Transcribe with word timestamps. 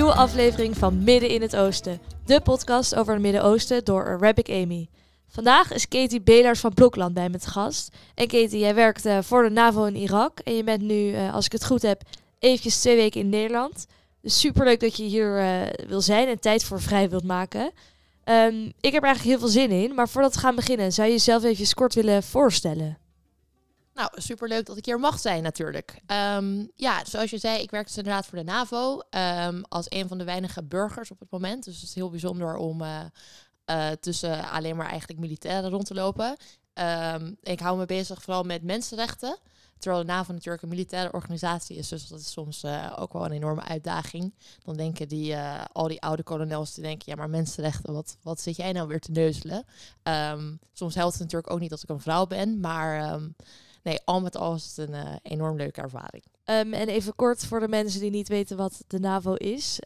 Nieuwe 0.00 0.14
aflevering 0.14 0.76
van 0.76 1.04
Midden 1.04 1.28
in 1.28 1.42
het 1.42 1.56
Oosten, 1.56 2.00
de 2.24 2.40
podcast 2.40 2.94
over 2.94 3.12
het 3.12 3.22
Midden-Oosten 3.22 3.84
door 3.84 4.06
Arabic 4.06 4.48
Amy. 4.48 4.88
Vandaag 5.28 5.72
is 5.72 5.88
Katie 5.88 6.20
Belars 6.20 6.60
van 6.60 6.74
Blokland 6.74 7.14
bij 7.14 7.28
me 7.28 7.38
te 7.38 7.50
gast. 7.50 7.96
En 8.14 8.26
Katie, 8.26 8.58
jij 8.58 8.74
werkt 8.74 9.06
eh, 9.06 9.18
voor 9.22 9.42
de 9.42 9.50
NAVO 9.50 9.84
in 9.84 9.96
Irak 9.96 10.38
en 10.38 10.56
je 10.56 10.64
bent 10.64 10.82
nu, 10.82 11.12
eh, 11.12 11.34
als 11.34 11.44
ik 11.46 11.52
het 11.52 11.66
goed 11.66 11.82
heb, 11.82 12.02
eventjes 12.38 12.80
twee 12.80 12.96
weken 12.96 13.20
in 13.20 13.28
Nederland. 13.28 13.86
Dus 14.22 14.40
superleuk 14.40 14.80
dat 14.80 14.96
je 14.96 15.02
hier 15.02 15.38
eh, 15.38 15.86
wil 15.88 16.00
zijn 16.00 16.28
en 16.28 16.40
tijd 16.40 16.64
voor 16.64 16.80
vrij 16.80 17.08
wilt 17.08 17.24
maken. 17.24 17.70
Ehm, 18.24 18.64
ik 18.80 18.92
heb 18.92 19.02
er 19.02 19.08
eigenlijk 19.08 19.22
heel 19.22 19.38
veel 19.38 19.60
zin 19.60 19.70
in, 19.70 19.94
maar 19.94 20.08
voordat 20.08 20.34
we 20.34 20.40
gaan 20.40 20.54
beginnen, 20.54 20.92
zou 20.92 21.06
je 21.08 21.14
jezelf 21.14 21.44
even 21.44 21.74
kort 21.74 21.94
willen 21.94 22.22
voorstellen? 22.22 22.98
Nou, 24.00 24.12
superleuk 24.14 24.66
dat 24.66 24.76
ik 24.76 24.84
hier 24.84 25.00
mag 25.00 25.18
zijn 25.18 25.42
natuurlijk. 25.42 26.00
Ehm, 26.06 26.66
ja, 26.74 27.04
zoals 27.04 27.30
je 27.30 27.38
zei, 27.38 27.62
ik 27.62 27.70
werk 27.70 27.86
dus 27.86 27.96
inderdaad 27.96 28.26
voor 28.26 28.38
de 28.38 28.44
NAVO 28.44 29.00
ehm, 29.10 29.62
als 29.68 29.86
een 29.88 30.08
van 30.08 30.18
de 30.18 30.24
weinige 30.24 30.64
burgers 30.64 31.10
op 31.10 31.20
het 31.20 31.30
moment. 31.30 31.64
Dus 31.64 31.74
het 31.74 31.84
is 31.84 31.94
heel 31.94 32.10
bijzonder 32.10 32.56
om 32.56 32.82
uh, 32.82 33.00
uh, 33.66 33.90
tussen 33.90 34.50
alleen 34.50 34.76
maar 34.76 34.88
eigenlijk 34.88 35.20
militairen 35.20 35.70
rond 35.70 35.86
te 35.86 35.94
lopen. 35.94 36.36
Um, 37.14 37.36
ik 37.42 37.60
hou 37.60 37.78
me 37.78 37.86
bezig 37.86 38.22
vooral 38.22 38.42
met 38.42 38.62
mensenrechten. 38.62 39.38
Terwijl 39.78 40.02
de 40.02 40.12
NAVO 40.12 40.32
natuurlijk 40.32 40.62
een 40.62 40.68
militaire 40.68 41.12
organisatie 41.12 41.76
is, 41.76 41.88
dus 41.88 42.08
dat 42.08 42.20
is 42.20 42.32
soms 42.32 42.64
uh, 42.64 42.96
ook 42.96 43.12
wel 43.12 43.24
een 43.24 43.32
enorme 43.32 43.62
uitdaging. 43.62 44.34
Dan 44.64 44.76
denken 44.76 45.08
die, 45.08 45.36
al 45.72 45.88
die 45.88 46.02
oude 46.02 46.22
kolonels, 46.22 46.74
die 46.74 46.84
denken, 46.84 47.10
ja 47.10 47.16
maar 47.16 47.30
mensenrechten, 47.30 47.92
wat, 47.92 48.16
wat 48.22 48.40
zit 48.40 48.56
jij 48.56 48.72
nou 48.72 48.88
weer 48.88 49.00
te 49.00 49.10
neuzelen? 49.10 49.64
Soms 50.72 50.94
helpt 50.94 51.12
het 51.12 51.22
natuurlijk 51.22 51.52
ook 51.52 51.60
niet 51.60 51.70
dat 51.70 51.82
ik 51.82 51.88
een 51.88 52.00
vrouw 52.00 52.26
ben, 52.26 52.60
maar 52.60 53.20
nee, 53.82 54.00
al 54.04 54.20
met 54.20 54.36
al 54.36 54.54
is 54.54 54.76
het 54.76 54.88
een 54.88 54.94
uh, 54.94 55.14
enorm 55.22 55.56
leuke 55.56 55.80
ervaring. 55.80 56.24
Um, 56.44 56.72
en 56.72 56.88
even 56.88 57.14
kort 57.14 57.44
voor 57.44 57.60
de 57.60 57.68
mensen 57.68 58.00
die 58.00 58.10
niet 58.10 58.28
weten 58.28 58.56
wat 58.56 58.84
de 58.86 58.98
NAVO 58.98 59.34
is. 59.34 59.78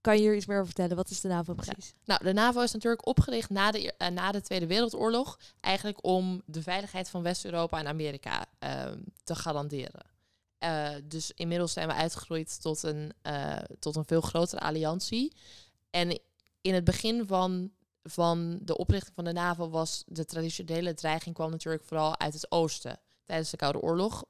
kan 0.00 0.16
je 0.16 0.22
hier 0.22 0.36
iets 0.36 0.46
meer 0.46 0.56
over 0.56 0.66
vertellen? 0.66 0.96
Wat 0.96 1.10
is 1.10 1.20
de 1.20 1.28
NAVO 1.28 1.54
precies? 1.54 1.86
Ja. 1.86 2.02
Nou, 2.04 2.24
de 2.24 2.32
NAVO 2.32 2.60
is 2.60 2.72
natuurlijk 2.72 3.06
opgericht 3.06 3.50
na 3.50 3.70
de, 3.70 3.94
uh, 3.98 4.08
na 4.08 4.32
de 4.32 4.40
Tweede 4.40 4.66
Wereldoorlog. 4.66 5.38
Eigenlijk 5.60 6.04
om 6.04 6.42
de 6.46 6.62
veiligheid 6.62 7.10
van 7.10 7.22
West-Europa 7.22 7.78
en 7.78 7.86
Amerika 7.86 8.46
uh, 8.64 8.84
te 9.24 9.34
garanderen. 9.34 10.06
Uh, 10.64 10.88
dus 11.04 11.32
inmiddels 11.34 11.72
zijn 11.72 11.88
we 11.88 11.94
uitgegroeid 11.94 12.60
tot 12.62 12.82
een, 12.82 13.12
tot 13.78 13.96
een 13.96 14.04
veel 14.04 14.20
grotere 14.20 14.60
alliantie. 14.60 15.32
En 15.90 16.20
in 16.60 16.74
het 16.74 16.84
begin 16.84 17.26
van, 17.26 17.70
van 18.02 18.58
de 18.62 18.76
oprichting 18.76 19.14
van 19.14 19.24
de 19.24 19.32
NAVO 19.32 19.68
was 19.68 20.04
de 20.06 20.24
traditionele 20.24 20.94
dreiging 20.94 21.34
kwam 21.34 21.50
natuurlijk 21.50 21.84
vooral 21.84 22.18
uit 22.18 22.34
het 22.34 22.50
oosten. 22.50 23.00
Tijdens 23.28 23.50
de 23.50 23.56
Koude 23.56 23.80
Oorlog 23.80 24.24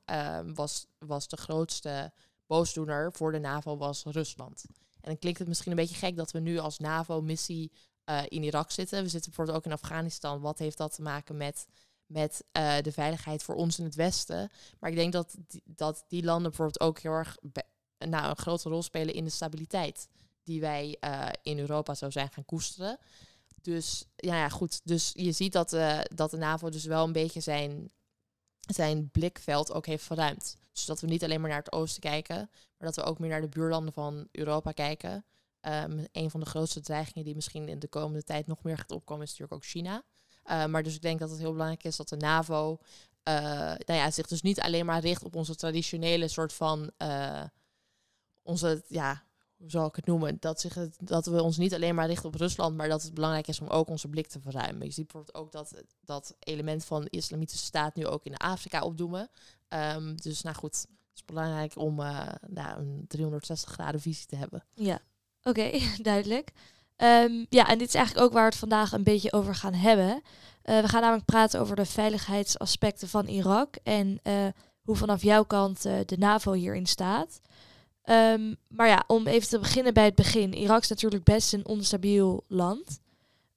was, 0.55 0.87
was 0.99 1.29
de 1.29 1.37
grootste 1.37 2.13
boosdoener 2.47 3.13
voor 3.13 3.33
de 3.33 3.39
NAVO 3.39 3.77
was 3.77 4.05
Rusland. 4.05 4.65
En 5.01 5.11
dan 5.11 5.19
klinkt 5.19 5.39
het 5.39 5.49
misschien 5.49 5.71
een 5.71 5.77
beetje 5.77 5.95
gek 5.95 6.17
dat 6.17 6.31
we 6.31 6.39
nu 6.39 6.59
als 6.59 6.79
NAVO-missie 6.79 7.73
uh, 8.11 8.23
in 8.29 8.43
Irak 8.43 8.71
zitten. 8.71 9.03
We 9.03 9.09
zitten 9.09 9.31
bijvoorbeeld 9.31 9.57
ook 9.57 9.65
in 9.65 9.73
Afghanistan. 9.73 10.41
Wat 10.41 10.59
heeft 10.59 10.77
dat 10.77 10.95
te 10.95 11.03
maken 11.03 11.37
met, 11.37 11.67
met 12.07 12.45
uh, 12.53 12.77
de 12.81 12.93
veiligheid 12.93 13.43
voor 13.43 13.55
ons 13.55 13.79
in 13.79 13.85
het 13.85 13.95
Westen? 13.95 14.51
Maar 14.79 14.91
ik 14.91 14.97
denk 14.97 15.13
dat 15.13 15.37
die, 15.47 15.63
dat 15.65 16.05
die 16.09 16.25
landen 16.25 16.49
bijvoorbeeld 16.49 16.81
ook 16.81 16.99
heel 16.99 17.13
erg 17.13 17.37
nou, 17.99 18.31
een 18.31 18.37
grote 18.37 18.69
rol 18.69 18.83
spelen 18.83 19.15
in 19.15 19.25
de 19.25 19.31
stabiliteit 19.31 20.09
die 20.43 20.61
wij 20.61 20.97
uh, 21.01 21.29
in 21.43 21.59
Europa 21.59 21.95
zo 21.95 22.11
zijn 22.11 22.33
gaan 22.33 22.45
koesteren. 22.45 22.99
Dus 23.63 24.05
ja, 24.17 24.37
ja 24.37 24.49
goed. 24.49 24.81
Dus 24.85 25.11
je 25.15 25.33
ziet 25.33 25.53
dat, 25.53 25.71
dat 26.15 26.31
de 26.31 26.37
NAVO 26.37 26.71
dus 26.71 26.85
wel 26.85 27.05
een 27.05 27.13
beetje 27.13 27.41
zijn, 27.41 27.91
zijn 28.75 29.11
blikveld 29.11 29.73
ook 29.73 29.87
heeft 29.87 30.05
verruimd. 30.05 30.57
Dus 30.73 30.85
dat 30.85 31.01
we 31.01 31.07
niet 31.07 31.25
alleen 31.25 31.41
maar 31.41 31.51
naar 31.51 31.59
het 31.59 31.73
oosten 31.73 32.01
kijken, 32.01 32.37
maar 32.79 32.93
dat 32.93 32.97
we 32.97 33.03
ook 33.03 33.19
meer 33.19 33.31
naar 33.31 33.41
de 33.41 33.49
buurlanden 33.49 33.93
van 33.93 34.29
Europa 34.33 34.73
kijken. 34.73 35.25
Um, 35.61 36.07
een 36.13 36.31
van 36.31 36.41
de 36.41 36.47
grootste 36.47 36.81
dreigingen 36.81 37.25
die 37.25 37.35
misschien 37.35 37.69
in 37.69 37.79
de 37.79 37.89
komende 37.89 38.23
tijd 38.23 38.47
nog 38.47 38.63
meer 38.63 38.77
gaat 38.77 38.91
opkomen 38.91 39.23
is 39.25 39.31
natuurlijk 39.31 39.57
ook 39.57 39.69
China. 39.69 40.03
Uh, 40.45 40.67
maar 40.67 40.83
dus 40.83 40.95
ik 40.95 41.03
denk 41.03 41.19
dat 41.19 41.31
het 41.31 41.39
heel 41.39 41.53
belangrijk 41.53 41.85
is 41.85 41.97
dat 41.97 42.09
de 42.09 42.17
NAVO 42.17 42.79
uh, 43.29 43.35
nou 43.65 43.99
ja, 43.99 44.11
zich 44.11 44.27
dus 44.27 44.43
niet 44.43 44.61
alleen 44.61 44.87
maar 44.87 45.01
richt 45.01 45.25
op 45.25 45.35
onze 45.35 45.55
traditionele 45.55 46.29
soort 46.29 46.53
van 46.53 46.91
uh, 46.99 47.45
onze, 48.43 48.85
ja, 48.87 49.23
hoe 49.59 49.71
zal 49.71 49.87
ik 49.87 49.97
het 49.97 50.07
noemen? 50.07 50.37
Dat, 50.41 50.61
zich 50.61 50.77
dat 50.99 51.27
we 51.27 51.43
ons 51.43 51.57
niet 51.57 51.75
alleen 51.75 51.95
maar 51.95 52.07
richten 52.07 52.29
op 52.29 52.35
Rusland, 52.35 52.77
maar 52.77 52.89
dat 52.89 53.03
het 53.03 53.15
belangrijk 53.15 53.49
is 53.49 53.61
om 53.61 53.67
ook 53.67 53.89
onze 53.89 54.09
blik 54.09 54.27
te 54.27 54.41
verruimen. 54.41 54.87
Je 54.87 54.93
ziet 54.93 55.07
bijvoorbeeld 55.07 55.37
ook 55.37 55.53
dat 55.53 55.83
dat 56.05 56.37
element 56.39 56.85
van 56.85 57.03
de 57.03 57.11
islamitische 57.11 57.65
staat 57.65 57.95
nu 57.95 58.07
ook 58.07 58.25
in 58.25 58.37
Afrika 58.37 58.83
opdoemen. 58.83 59.31
Um, 59.69 60.17
dus 60.17 60.43
nou 60.43 60.57
goed, 60.57 60.77
het 60.81 61.15
is 61.15 61.25
belangrijk 61.25 61.77
om 61.77 62.01
uh, 62.01 62.29
nou, 62.47 62.81
een 62.81 63.05
360 63.09 63.73
graden 63.73 64.01
visie 64.01 64.27
te 64.27 64.37
hebben. 64.37 64.65
Ja, 64.75 65.01
oké, 65.43 65.71
duidelijk. 66.03 66.53
Um, 66.97 67.47
ja, 67.49 67.69
en 67.69 67.79
dit 67.79 67.89
is 67.89 67.95
eigenlijk 67.95 68.27
ook 68.27 68.33
waar 68.33 68.43
we 68.43 68.49
het 68.49 68.59
vandaag 68.59 68.93
een 68.93 69.03
beetje 69.03 69.33
over 69.33 69.55
gaan 69.55 69.75
hebben. 69.75 70.23
Uh, 70.65 70.81
we 70.81 70.89
gaan 70.89 71.01
namelijk 71.01 71.27
praten 71.27 71.61
over 71.61 71.77
de 71.77 71.87
veiligheidsaspecten 71.87 73.09
van 73.09 73.27
Irak 73.27 73.77
en 73.83 74.21
uh, 74.23 74.47
hoe 74.83 74.97
vanaf 74.97 75.23
jouw 75.23 75.45
kant 75.45 75.83
de 75.83 76.17
NAVO 76.19 76.53
hierin 76.53 76.87
staat. 76.87 77.41
Um, 78.11 78.57
maar 78.69 78.89
ja, 78.89 79.05
om 79.07 79.27
even 79.27 79.49
te 79.49 79.59
beginnen 79.59 79.95
bij 79.95 80.05
het 80.05 80.15
begin. 80.15 80.53
Irak 80.53 80.83
is 80.83 80.89
natuurlijk 80.89 81.25
best 81.25 81.53
een 81.53 81.67
onstabiel 81.67 82.45
land. 82.47 83.01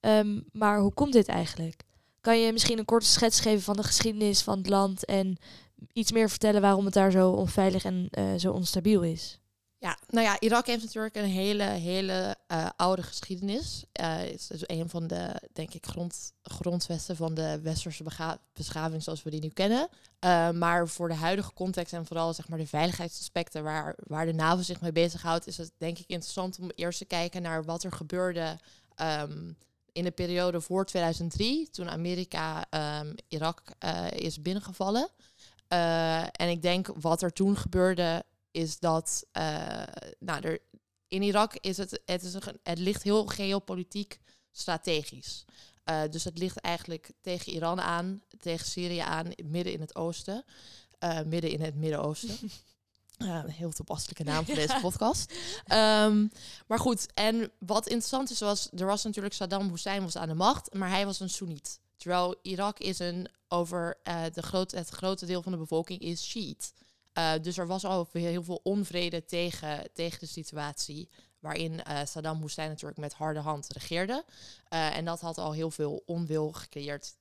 Um, 0.00 0.44
maar 0.52 0.80
hoe 0.80 0.92
komt 0.92 1.12
dit 1.12 1.28
eigenlijk? 1.28 1.82
Kan 2.20 2.40
je 2.40 2.52
misschien 2.52 2.78
een 2.78 2.84
korte 2.84 3.06
schets 3.06 3.40
geven 3.40 3.62
van 3.62 3.76
de 3.76 3.82
geschiedenis 3.82 4.42
van 4.42 4.58
het 4.58 4.68
land 4.68 5.04
en 5.04 5.36
iets 5.92 6.12
meer 6.12 6.28
vertellen 6.28 6.60
waarom 6.60 6.84
het 6.84 6.94
daar 6.94 7.10
zo 7.10 7.30
onveilig 7.30 7.84
en 7.84 8.08
uh, 8.18 8.24
zo 8.36 8.52
onstabiel 8.52 9.02
is? 9.02 9.40
Ja, 9.82 9.98
nou 10.08 10.26
ja, 10.26 10.40
Irak 10.40 10.66
heeft 10.66 10.82
natuurlijk 10.82 11.16
een 11.16 11.24
hele, 11.24 11.62
hele 11.62 12.36
uh, 12.52 12.68
oude 12.76 13.02
geschiedenis. 13.02 13.84
Uh, 14.00 14.16
het 14.16 14.50
is 14.50 14.62
een 14.66 14.88
van 14.88 15.06
de, 15.06 15.40
denk 15.52 15.74
ik, 15.74 15.86
grond, 15.86 16.32
grondvesten 16.42 17.16
van 17.16 17.34
de 17.34 17.60
westerse 17.60 18.04
beschaving 18.52 19.02
zoals 19.02 19.22
we 19.22 19.30
die 19.30 19.40
nu 19.40 19.48
kennen. 19.48 19.88
Uh, 20.24 20.50
maar 20.50 20.88
voor 20.88 21.08
de 21.08 21.14
huidige 21.14 21.52
context 21.52 21.92
en 21.92 22.06
vooral 22.06 22.34
zeg 22.34 22.48
maar, 22.48 22.58
de 22.58 22.66
veiligheidsaspecten 22.66 23.62
waar, 23.62 23.94
waar 24.06 24.26
de 24.26 24.32
NAVO 24.32 24.62
zich 24.62 24.80
mee 24.80 24.92
bezighoudt, 24.92 25.46
is 25.46 25.56
het 25.56 25.72
denk 25.78 25.98
ik 25.98 26.06
interessant 26.06 26.58
om 26.58 26.70
eerst 26.74 26.98
te 26.98 27.04
kijken 27.04 27.42
naar 27.42 27.64
wat 27.64 27.84
er 27.84 27.92
gebeurde 27.92 28.58
um, 29.20 29.56
in 29.92 30.04
de 30.04 30.10
periode 30.10 30.60
voor 30.60 30.84
2003, 30.84 31.68
toen 31.70 31.90
Amerika 31.90 32.64
um, 33.00 33.14
Irak 33.28 33.62
is 34.10 34.42
binnengevallen. 34.42 35.08
en 36.32 36.48
ik 36.48 36.62
denk 36.62 36.88
wat 37.00 37.22
er 37.22 37.32
toen 37.32 37.56
gebeurde 37.56 38.24
is 38.52 38.78
dat 38.78 39.24
uh, 39.32 39.82
nou, 40.18 40.40
er, 40.40 40.58
in 41.08 41.22
Irak 41.22 41.54
is 41.54 41.76
het, 41.76 42.00
het, 42.04 42.22
is 42.22 42.34
een, 42.34 42.42
het 42.62 42.78
ligt 42.78 43.02
heel 43.02 43.26
geopolitiek 43.26 44.20
strategisch. 44.50 45.44
Uh, 45.90 46.02
dus 46.10 46.24
het 46.24 46.38
ligt 46.38 46.56
eigenlijk 46.60 47.10
tegen 47.20 47.52
Iran 47.52 47.80
aan, 47.80 48.22
tegen 48.38 48.66
Syrië 48.66 48.98
aan, 48.98 49.30
midden 49.44 49.72
in 49.72 49.80
het 49.80 49.94
oosten. 49.94 50.44
Uh, 51.04 51.20
midden 51.22 51.50
in 51.50 51.60
het 51.60 51.74
Midden-Oosten. 51.74 52.38
een 53.18 53.48
heel 53.48 53.72
toepasselijke 53.72 54.22
naam 54.22 54.44
voor 54.44 54.54
deze 54.64 54.78
podcast. 54.80 55.32
Um, 55.72 56.30
maar 56.66 56.78
goed, 56.78 57.06
en 57.14 57.52
wat 57.58 57.86
interessant 57.86 58.30
is, 58.30 58.40
was, 58.40 58.68
er 58.76 58.86
was 58.86 59.02
natuurlijk 59.02 59.34
Saddam 59.34 59.70
Hussein 59.70 60.02
was 60.02 60.16
aan 60.16 60.28
de 60.28 60.34
macht, 60.34 60.74
maar 60.74 60.88
hij 60.88 61.06
was 61.06 61.20
een 61.20 61.30
Soeniet. 61.30 61.80
Terwijl 61.96 62.36
Irak 62.42 62.78
is 62.78 62.98
een, 62.98 63.28
over 63.48 63.98
de 64.32 64.42
groot, 64.42 64.70
het 64.70 64.88
grote 64.88 65.26
deel 65.26 65.42
van 65.42 65.52
de 65.52 65.58
bevolking 65.58 66.00
is 66.00 66.24
Shiite. 66.24 66.72
Uh, 67.18 67.32
dus 67.42 67.58
er 67.58 67.66
was 67.66 67.84
al 67.84 68.08
heel 68.12 68.42
veel 68.42 68.60
onvrede 68.62 69.24
tegen, 69.24 69.92
tegen 69.92 70.18
de 70.18 70.26
situatie 70.26 71.08
waarin 71.38 71.72
uh, 71.72 71.98
Saddam 72.04 72.40
Hussein 72.40 72.68
natuurlijk 72.68 73.00
met 73.00 73.12
harde 73.12 73.40
hand 73.40 73.72
regeerde. 73.72 74.24
Uh, 74.72 74.96
en 74.96 75.04
dat 75.04 75.20
had 75.20 75.38
al 75.38 75.52
heel 75.52 75.70
veel 75.70 76.02
onwil 76.06 76.52
gecreëerd 76.52 77.16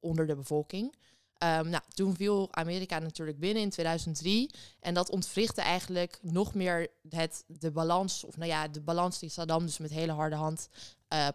onder 0.00 0.26
de 0.26 0.34
bevolking. 0.34 0.94
Um, 1.42 1.68
nou, 1.68 1.82
toen 1.88 2.16
viel 2.16 2.48
Amerika 2.50 2.98
natuurlijk 2.98 3.38
binnen 3.38 3.62
in 3.62 3.70
2003 3.70 4.50
en 4.80 4.94
dat 4.94 5.10
ontwrichtte 5.10 5.60
eigenlijk 5.60 6.18
nog 6.22 6.54
meer 6.54 6.88
het, 7.08 7.44
de 7.46 7.70
balans, 7.70 8.24
of 8.24 8.36
nou 8.36 8.50
ja, 8.50 8.68
de 8.68 8.80
balans 8.80 9.18
die 9.18 9.28
Saddam 9.28 9.66
dus 9.66 9.78
met 9.78 9.90
hele 9.90 10.12
harde 10.12 10.36
hand 10.36 10.68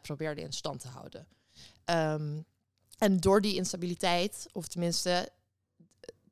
probeerde 0.02 0.42
in 0.42 0.54
stand 0.54 0.80
te 0.80 0.88
houden. 0.88 1.28
Um, 1.86 2.46
en 2.98 3.18
door 3.20 3.42
die 3.42 3.56
instabiliteit, 3.56 4.48
of 4.52 4.68
tenminste 4.68 5.30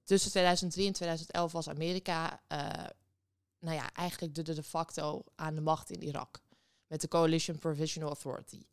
tussen 0.03 0.31
2003 0.31 0.87
en 0.87 0.93
2011 0.93 1.51
was 1.51 1.69
Amerika, 1.69 2.41
uh, 2.51 2.57
nou 3.59 3.75
ja, 3.75 3.93
eigenlijk 3.93 4.35
de, 4.35 4.53
de 4.53 4.63
facto 4.63 5.23
aan 5.35 5.55
de 5.55 5.61
macht 5.61 5.89
in 5.89 6.03
Irak. 6.03 6.41
Met 6.87 7.01
de 7.01 7.07
Coalition 7.07 7.57
Provisional 7.57 8.09
Authority. 8.09 8.65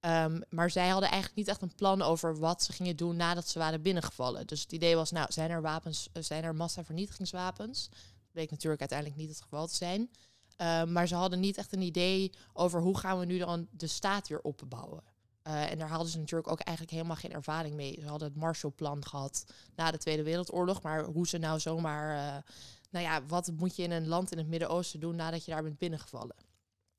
Um, 0.00 0.42
maar 0.48 0.70
zij 0.70 0.88
hadden 0.88 1.08
eigenlijk 1.08 1.38
niet 1.38 1.48
echt 1.48 1.62
een 1.62 1.74
plan 1.74 2.02
over 2.02 2.38
wat 2.38 2.62
ze 2.62 2.72
gingen 2.72 2.96
doen 2.96 3.16
nadat 3.16 3.48
ze 3.48 3.58
waren 3.58 3.82
binnengevallen. 3.82 4.46
Dus 4.46 4.60
het 4.60 4.72
idee 4.72 4.94
was, 4.96 5.10
nou, 5.10 5.32
zijn 5.32 5.50
er 5.50 5.62
wapens, 5.62 6.08
zijn 6.12 6.44
er 6.44 6.54
massavernietigingswapens? 6.54 7.88
Dat 7.90 8.32
bleek 8.32 8.50
natuurlijk 8.50 8.80
uiteindelijk 8.80 9.20
niet 9.20 9.28
het 9.30 9.40
geval 9.40 9.66
te 9.66 9.74
zijn. 9.74 10.10
Um, 10.56 10.92
maar 10.92 11.08
ze 11.08 11.14
hadden 11.14 11.40
niet 11.40 11.56
echt 11.56 11.72
een 11.72 11.82
idee 11.82 12.32
over 12.52 12.80
hoe 12.80 12.98
gaan 12.98 13.18
we 13.18 13.24
nu 13.24 13.38
dan 13.38 13.68
de 13.70 13.86
staat 13.86 14.28
weer 14.28 14.40
opbouwen. 14.40 15.02
Uh, 15.46 15.70
en 15.70 15.78
daar 15.78 15.88
hadden 15.88 16.08
ze 16.08 16.18
natuurlijk 16.18 16.50
ook 16.50 16.60
eigenlijk 16.60 16.96
helemaal 16.96 17.16
geen 17.16 17.32
ervaring 17.32 17.74
mee. 17.74 17.98
Ze 18.00 18.06
hadden 18.06 18.28
het 18.28 18.36
Marshallplan 18.36 19.06
gehad 19.06 19.44
na 19.74 19.90
de 19.90 19.98
Tweede 19.98 20.22
Wereldoorlog. 20.22 20.82
Maar 20.82 21.04
hoe 21.04 21.26
ze 21.28 21.38
nou 21.38 21.60
zomaar 21.60 22.16
uh, 22.16 22.42
nou 22.90 23.04
ja, 23.04 23.26
wat 23.26 23.50
moet 23.56 23.76
je 23.76 23.82
in 23.82 23.90
een 23.90 24.08
land 24.08 24.32
in 24.32 24.38
het 24.38 24.46
Midden-Oosten 24.46 25.00
doen 25.00 25.16
nadat 25.16 25.44
je 25.44 25.50
daar 25.50 25.62
bent 25.62 25.78
binnengevallen? 25.78 26.36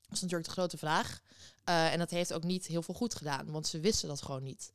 Dat 0.01 0.13
is 0.13 0.21
natuurlijk 0.21 0.47
de 0.47 0.53
grote 0.53 0.77
vraag. 0.77 1.19
Uh, 1.69 1.93
en 1.93 1.99
dat 1.99 2.09
heeft 2.09 2.33
ook 2.33 2.43
niet 2.43 2.65
heel 2.65 2.81
veel 2.81 2.93
goed 2.93 3.15
gedaan, 3.15 3.51
want 3.51 3.67
ze 3.67 3.79
wisten 3.79 4.07
dat 4.07 4.21
gewoon 4.21 4.43
niet. 4.43 4.71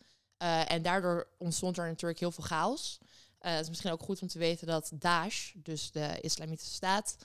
En 0.67 0.83
daardoor 0.83 1.29
ontstond 1.39 1.79
er 1.79 1.87
natuurlijk 1.87 2.21
heel 2.21 2.31
veel 2.31 2.45
chaos. 2.45 2.99
Het 3.39 3.61
is 3.61 3.69
misschien 3.69 3.91
ook 3.91 4.03
goed 4.03 4.23
om 4.23 4.29
te 4.29 4.39
weten 4.39 4.67
dat 4.67 4.91
Daesh, 4.95 5.53
dus 5.55 5.91
de 5.91 6.19
Islamitische 6.21 6.75
Staat, 6.75 7.17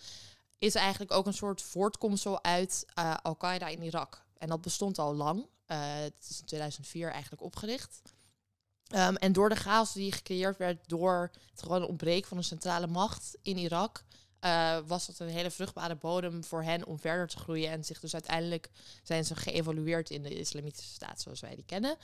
is 0.57 0.75
eigenlijk 0.75 1.11
ook 1.11 1.25
een 1.25 1.33
soort 1.33 1.61
voortkomsel 1.61 2.43
uit 2.43 2.85
Al-Qaeda 3.21 3.67
in 3.67 3.81
Irak. 3.81 4.25
En 4.37 4.49
dat 4.49 4.61
bestond 4.61 4.99
al 4.99 5.15
lang. 5.15 5.47
Het 5.73 6.27
is 6.29 6.39
in 6.39 6.45
2004 6.45 7.11
eigenlijk 7.11 7.41
opgericht. 7.41 8.01
Um, 8.95 9.15
en 9.15 9.33
door 9.33 9.49
de 9.49 9.55
chaos 9.55 9.93
die 9.93 10.11
gecreëerd 10.11 10.57
werd 10.57 10.87
door 10.87 11.31
het 11.51 11.61
gewoon 11.61 11.87
ontbreken 11.87 12.27
van 12.27 12.37
een 12.37 12.43
centrale 12.43 12.87
macht 12.87 13.37
in 13.41 13.57
Irak, 13.57 14.03
uh, 14.41 14.77
was 14.85 15.05
dat 15.05 15.19
een 15.19 15.27
hele 15.27 15.51
vruchtbare 15.51 15.95
bodem 15.95 16.43
voor 16.43 16.63
hen 16.63 16.85
om 16.85 16.99
verder 16.99 17.27
te 17.27 17.37
groeien. 17.37 17.71
En 17.71 17.83
zich 17.83 17.99
dus 17.99 18.13
uiteindelijk 18.13 18.69
zijn 19.03 19.25
ze 19.25 19.35
geëvolueerd 19.35 20.09
in 20.09 20.23
de 20.23 20.37
islamitische 20.37 20.93
staat 20.93 21.21
zoals 21.21 21.39
wij 21.39 21.55
die 21.55 21.65
kennen, 21.65 21.97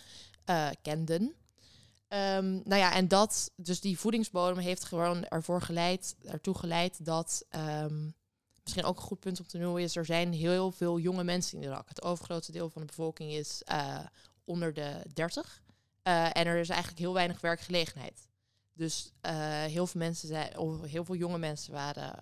uh, 0.50 0.70
kenden. 0.82 1.22
Um, 1.22 2.62
nou 2.64 2.76
ja, 2.76 2.94
en 2.94 3.08
dat, 3.08 3.52
dus 3.56 3.82
die 3.82 4.00
voedingsbodem 4.00 4.58
heeft 4.58 4.84
gewoon 4.84 5.26
ervoor 5.26 5.62
geleid, 5.62 6.16
ertoe 6.26 6.58
geleid 6.58 7.06
dat, 7.06 7.46
um, 7.56 8.14
misschien 8.64 8.84
ook 8.84 8.98
een 8.98 9.04
goed 9.04 9.20
punt 9.20 9.40
om 9.40 9.48
te 9.48 9.58
noemen 9.58 9.82
is, 9.82 9.96
er 9.96 10.06
zijn 10.06 10.34
heel 10.34 10.72
veel 10.72 11.00
jonge 11.00 11.24
mensen 11.24 11.58
in 11.58 11.64
Irak. 11.64 11.90
Het 11.90 12.02
overgrote 12.02 12.52
deel 12.52 12.70
van 12.70 12.82
de 12.82 12.88
bevolking 12.88 13.32
is 13.32 13.62
uh, 13.72 14.00
onder 14.44 14.74
de 14.74 15.02
30. 15.14 15.62
Uh, 16.04 16.26
en 16.26 16.46
er 16.46 16.58
is 16.58 16.70
eigenlijk 16.70 17.00
heel 17.00 17.14
weinig 17.14 17.42
werkgelegenheid. 17.42 18.30
Dus 18.74 19.12
uh, 19.26 19.32
heel 19.64 19.88
veel 19.88 20.00
mensen 20.00 20.28
zijn, 20.28 20.58
of 20.58 20.82
heel 20.82 21.06
veel 21.06 21.16
jonge 21.16 21.38
mensen 21.38 21.74
waren, 21.74 22.14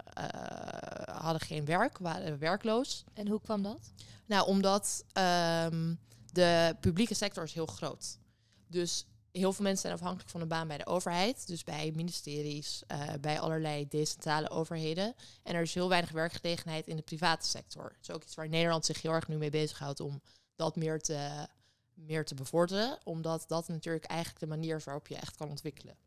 hadden 1.12 1.41
geen 1.41 1.65
werk, 1.65 1.97
waren 1.97 2.39
werkloos. 2.39 3.03
En 3.13 3.27
hoe 3.27 3.41
kwam 3.41 3.63
dat? 3.63 3.91
Nou, 4.25 4.47
omdat 4.47 5.06
um, 5.13 6.00
de 6.31 6.75
publieke 6.80 7.13
sector 7.13 7.44
is 7.44 7.53
heel 7.53 7.65
groot. 7.65 8.18
Dus 8.68 9.06
heel 9.31 9.53
veel 9.53 9.63
mensen 9.63 9.81
zijn 9.81 9.93
afhankelijk 9.93 10.29
van 10.29 10.41
een 10.41 10.47
baan 10.47 10.67
bij 10.67 10.77
de 10.77 10.85
overheid. 10.85 11.47
Dus 11.47 11.63
bij 11.63 11.91
ministeries, 11.95 12.83
uh, 12.91 13.13
bij 13.21 13.39
allerlei 13.39 13.87
decentrale 13.87 14.49
overheden. 14.49 15.15
En 15.43 15.55
er 15.55 15.61
is 15.61 15.73
heel 15.73 15.89
weinig 15.89 16.11
werkgelegenheid 16.11 16.87
in 16.87 16.95
de 16.95 17.01
private 17.01 17.47
sector. 17.47 17.83
Dat 17.83 18.01
is 18.01 18.11
ook 18.11 18.23
iets 18.23 18.35
waar 18.35 18.49
Nederland 18.49 18.85
zich 18.85 19.01
heel 19.01 19.11
erg 19.11 19.27
nu 19.27 19.37
mee 19.37 19.49
bezighoudt 19.49 19.99
om 19.99 20.21
dat 20.55 20.75
meer 20.75 21.01
te, 21.01 21.47
meer 21.93 22.25
te 22.25 22.35
bevorderen. 22.35 22.97
Omdat 23.03 23.45
dat 23.47 23.67
natuurlijk 23.67 24.05
eigenlijk 24.05 24.39
de 24.39 24.47
manier 24.47 24.75
is 24.75 24.83
waarop 24.83 25.07
je 25.07 25.15
echt 25.15 25.37
kan 25.37 25.49
ontwikkelen. 25.49 25.97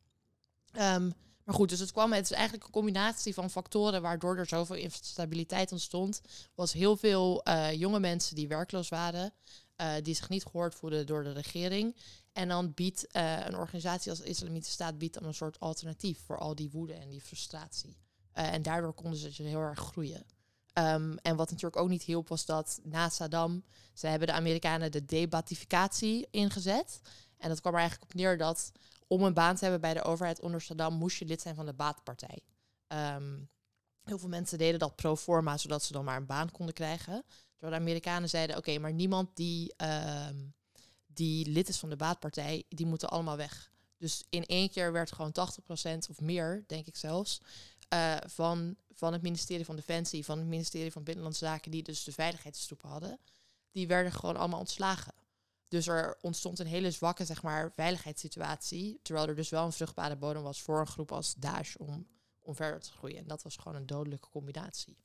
Um, 0.72 1.12
maar 1.44 1.54
goed, 1.54 1.68
dus 1.68 1.78
het 1.78 1.92
kwam, 1.92 2.12
het 2.12 2.24
is 2.24 2.30
eigenlijk 2.30 2.64
een 2.64 2.70
combinatie 2.70 3.34
van 3.34 3.50
factoren 3.50 4.02
waardoor 4.02 4.36
er 4.36 4.46
zoveel 4.46 4.76
instabiliteit 4.76 5.72
ontstond. 5.72 6.20
was 6.54 6.72
heel 6.72 6.96
veel 6.96 7.40
uh, 7.48 7.72
jonge 7.72 8.00
mensen 8.00 8.36
die 8.36 8.48
werkloos 8.48 8.88
waren, 8.88 9.32
uh, 9.76 9.92
die 10.02 10.14
zich 10.14 10.28
niet 10.28 10.44
gehoord 10.44 10.74
voelden 10.74 11.06
door 11.06 11.22
de 11.22 11.32
regering. 11.32 11.96
En 12.32 12.48
dan 12.48 12.74
biedt 12.74 13.06
uh, 13.16 13.46
een 13.46 13.56
organisatie 13.56 14.10
als 14.10 14.20
de 14.20 14.28
Islamitische 14.28 14.72
Staat 14.72 14.98
biedt 14.98 15.14
dan 15.14 15.24
een 15.24 15.34
soort 15.34 15.60
alternatief 15.60 16.18
voor 16.26 16.38
al 16.38 16.54
die 16.54 16.70
woede 16.70 16.94
en 16.94 17.08
die 17.08 17.20
frustratie. 17.20 17.96
en 18.32 18.62
daardoor 18.62 18.92
konden 18.92 19.18
ze 19.18 19.42
heel 19.42 19.60
erg 19.60 19.78
groeien. 19.78 20.26
Um, 20.78 21.18
en 21.18 21.36
wat 21.36 21.50
natuurlijk 21.50 21.82
ook 21.82 21.88
niet 21.88 22.02
hielp 22.02 22.28
was 22.28 22.44
dat 22.44 22.80
na 22.82 23.08
Saddam, 23.08 23.64
ze 23.94 24.06
hebben 24.06 24.28
de 24.28 24.34
Amerikanen 24.34 24.92
de 24.92 25.04
debatificatie 25.04 26.26
ingezet. 26.30 27.00
En 27.38 27.48
dat 27.48 27.60
kwam 27.60 27.72
er 27.72 27.78
eigenlijk 27.78 28.10
op 28.10 28.16
neer 28.16 28.38
dat 28.38 28.72
om 29.06 29.22
een 29.22 29.34
baan 29.34 29.54
te 29.54 29.62
hebben 29.62 29.80
bij 29.80 29.94
de 29.94 30.02
overheid 30.02 30.40
onder 30.40 30.60
Saddam 30.60 30.94
moest 30.94 31.18
je 31.18 31.24
lid 31.24 31.40
zijn 31.40 31.54
van 31.54 31.66
de 31.66 31.72
baatpartij. 31.72 32.40
Um, 32.88 33.50
heel 34.04 34.18
veel 34.18 34.28
mensen 34.28 34.58
deden 34.58 34.78
dat 34.78 34.96
pro 34.96 35.16
forma, 35.16 35.56
zodat 35.56 35.82
ze 35.82 35.92
dan 35.92 36.04
maar 36.04 36.16
een 36.16 36.26
baan 36.26 36.50
konden 36.50 36.74
krijgen. 36.74 37.24
Terwijl 37.52 37.78
de 37.78 37.86
Amerikanen 37.86 38.28
zeiden, 38.28 38.56
oké, 38.56 38.78
maar 38.78 38.92
niemand 38.92 39.36
die, 39.36 39.74
um, 39.76 40.54
die 41.14 41.46
lid 41.50 41.68
is 41.68 41.78
van 41.78 41.90
de 41.90 41.96
baatpartij, 41.96 42.64
die 42.68 42.86
moeten 42.86 43.08
allemaal 43.08 43.36
weg. 43.36 43.70
Dus 43.98 44.24
in 44.28 44.46
één 44.46 44.70
keer 44.70 44.92
werd 44.92 45.12
gewoon 45.12 45.32
80% 45.32 46.10
of 46.10 46.20
meer, 46.20 46.64
denk 46.66 46.86
ik 46.86 46.96
zelfs, 46.96 47.40
uh, 47.94 48.16
van, 48.26 48.76
van 48.94 49.12
het 49.12 49.22
ministerie 49.22 49.64
van 49.64 49.76
Defensie, 49.76 50.24
van 50.24 50.38
het 50.38 50.46
ministerie 50.46 50.92
van 50.92 51.02
Binnenlandse 51.02 51.44
Zaken, 51.44 51.70
die 51.70 51.82
dus 51.82 52.04
de 52.04 52.12
veiligheidstroepen 52.12 52.88
hadden, 52.88 53.18
die 53.70 53.86
werden 53.86 54.12
gewoon 54.12 54.36
allemaal 54.36 54.58
ontslagen. 54.58 55.14
Dus 55.68 55.86
er 55.86 56.18
ontstond 56.20 56.58
een 56.58 56.66
hele 56.66 56.90
zwakke 56.90 57.24
zeg 57.24 57.42
maar, 57.42 57.72
veiligheidssituatie. 57.72 59.00
Terwijl 59.02 59.28
er 59.28 59.34
dus 59.34 59.48
wel 59.48 59.64
een 59.64 59.72
vruchtbare 59.72 60.16
bodem 60.16 60.42
was 60.42 60.62
voor 60.62 60.80
een 60.80 60.86
groep 60.86 61.12
als 61.12 61.34
Daesh 61.34 61.76
om, 61.76 62.06
om 62.38 62.54
verder 62.54 62.80
te 62.80 62.90
groeien. 62.90 63.18
En 63.18 63.26
dat 63.26 63.42
was 63.42 63.56
gewoon 63.56 63.74
een 63.74 63.86
dodelijke 63.86 64.28
combinatie. 64.28 64.96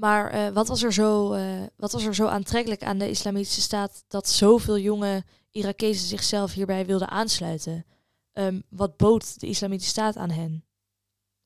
Maar 0.00 0.34
uh, 0.34 0.48
wat, 0.48 0.68
was 0.68 0.82
er 0.82 0.92
zo, 0.92 1.34
uh, 1.34 1.62
wat 1.76 1.92
was 1.92 2.04
er 2.04 2.14
zo 2.14 2.26
aantrekkelijk 2.26 2.82
aan 2.82 2.98
de 2.98 3.10
Islamitische 3.10 3.60
Staat 3.60 4.04
dat 4.08 4.28
zoveel 4.28 4.78
jonge 4.78 5.24
Irakezen 5.50 6.08
zichzelf 6.08 6.52
hierbij 6.52 6.86
wilden 6.86 7.08
aansluiten? 7.08 7.84
Um, 8.32 8.62
wat 8.68 8.96
bood 8.96 9.40
de 9.40 9.46
Islamitische 9.46 9.90
Staat 9.90 10.16
aan 10.16 10.30
hen? 10.30 10.64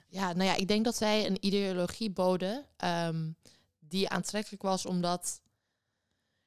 Ja, 0.08 0.32
nou 0.32 0.44
ja, 0.44 0.54
ik 0.54 0.68
denk 0.68 0.84
dat 0.84 0.96
zij 0.96 1.26
een 1.26 1.46
ideologie 1.46 2.10
boden 2.10 2.66
um, 2.84 3.36
die 3.78 4.08
aantrekkelijk 4.08 4.62
was 4.62 4.86
omdat 4.86 5.40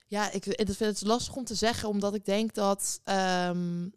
ja, 0.05 0.31
ik, 0.31 0.45
ik 0.45 0.65
vind 0.65 0.79
het 0.99 1.07
lastig 1.07 1.35
om 1.35 1.45
te 1.45 1.55
zeggen, 1.55 1.89
omdat 1.89 2.13
ik 2.13 2.25
denk 2.25 2.53
dat. 2.53 3.01
Um, 3.03 3.93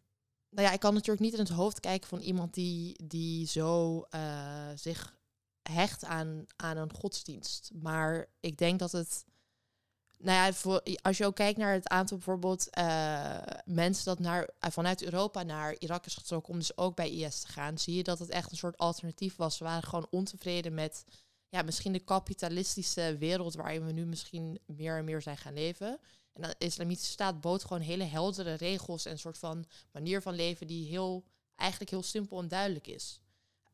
nou 0.51 0.67
ja, 0.67 0.73
ik 0.73 0.81
kan 0.81 0.95
natuurlijk 0.95 1.21
niet 1.21 1.33
in 1.33 1.39
het 1.39 1.49
hoofd 1.49 1.81
kijken 1.81 2.09
van 2.09 2.21
iemand 2.21 2.55
die, 2.55 3.07
die 3.07 3.47
zo 3.47 4.05
uh, 4.15 4.69
zich 4.75 5.20
hecht 5.63 6.05
aan, 6.05 6.47
aan 6.57 6.77
een 6.77 6.93
godsdienst. 6.93 7.71
Maar 7.75 8.27
ik 8.41 8.57
denk 8.57 8.79
dat 8.79 8.93
het. 8.93 9.25
Nou 10.19 10.37
ja, 10.37 10.53
voor, 10.53 10.83
als 11.03 11.19
je 11.19 11.27
ook 11.27 11.35
kijkt 11.35 11.59
naar 11.59 11.73
het 11.73 11.89
aantal 11.89 12.17
bijvoorbeeld 12.17 12.69
uh, 12.79 13.39
mensen 13.65 14.05
dat 14.05 14.19
naar, 14.19 14.49
vanuit 14.59 15.03
Europa 15.03 15.43
naar 15.43 15.77
Irak 15.79 16.07
is 16.07 16.15
getrokken 16.15 16.53
om 16.53 16.59
dus 16.59 16.77
ook 16.77 16.97
bij 16.97 17.11
IS 17.11 17.41
te 17.41 17.49
gaan, 17.49 17.79
zie 17.79 17.95
je 17.95 18.03
dat 18.03 18.19
het 18.19 18.29
echt 18.29 18.51
een 18.51 18.57
soort 18.57 18.79
alternatief 18.79 19.37
was. 19.37 19.57
Ze 19.57 19.65
waren 19.65 19.83
gewoon 19.83 20.07
ontevreden 20.11 20.75
met 20.75 21.05
ja, 21.49 21.63
misschien 21.63 21.93
de 21.93 21.99
kapitalistische 21.99 23.17
wereld 23.19 23.55
waarin 23.55 23.87
we 23.87 23.93
nu 23.93 24.07
misschien 24.07 24.59
meer 24.67 24.97
en 24.97 25.05
meer 25.05 25.23
zijn 25.23 25.37
gaan 25.37 25.55
leven. 25.55 25.99
En 26.33 26.43
de 26.43 26.55
islamitische 26.59 27.13
staat 27.13 27.41
bood 27.41 27.65
gewoon 27.65 27.83
hele 27.83 28.05
heldere 28.05 28.55
regels 28.55 29.05
en 29.05 29.13
een 29.13 29.19
soort 29.19 29.39
van 29.39 29.65
manier 29.93 30.23
van 30.23 30.35
leven 30.35 30.67
die 30.67 30.89
heel, 30.89 31.25
eigenlijk 31.57 31.91
heel 31.91 32.03
simpel 32.03 32.41
en 32.41 32.49
duidelijk 32.49 32.87
is. 32.87 33.21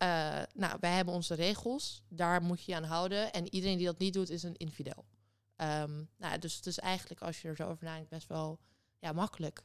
Uh, 0.03 0.41
nou, 0.53 0.77
wij 0.79 0.91
hebben 0.91 1.13
onze 1.13 1.33
regels, 1.33 2.03
daar 2.07 2.41
moet 2.41 2.63
je 2.63 2.71
je 2.71 2.77
aan 2.77 2.83
houden. 2.83 3.33
En 3.33 3.53
iedereen 3.53 3.77
die 3.77 3.85
dat 3.85 3.99
niet 3.99 4.13
doet, 4.13 4.29
is 4.29 4.43
een 4.43 4.57
infidel. 4.57 5.05
Um, 5.57 6.09
nou, 6.17 6.39
dus 6.39 6.55
het 6.55 6.65
is 6.65 6.79
eigenlijk, 6.79 7.21
als 7.21 7.41
je 7.41 7.47
er 7.47 7.55
zo 7.55 7.67
over 7.67 7.83
nadenkt, 7.83 8.09
best 8.09 8.27
wel 8.27 8.59
ja, 8.99 9.11
makkelijk. 9.11 9.63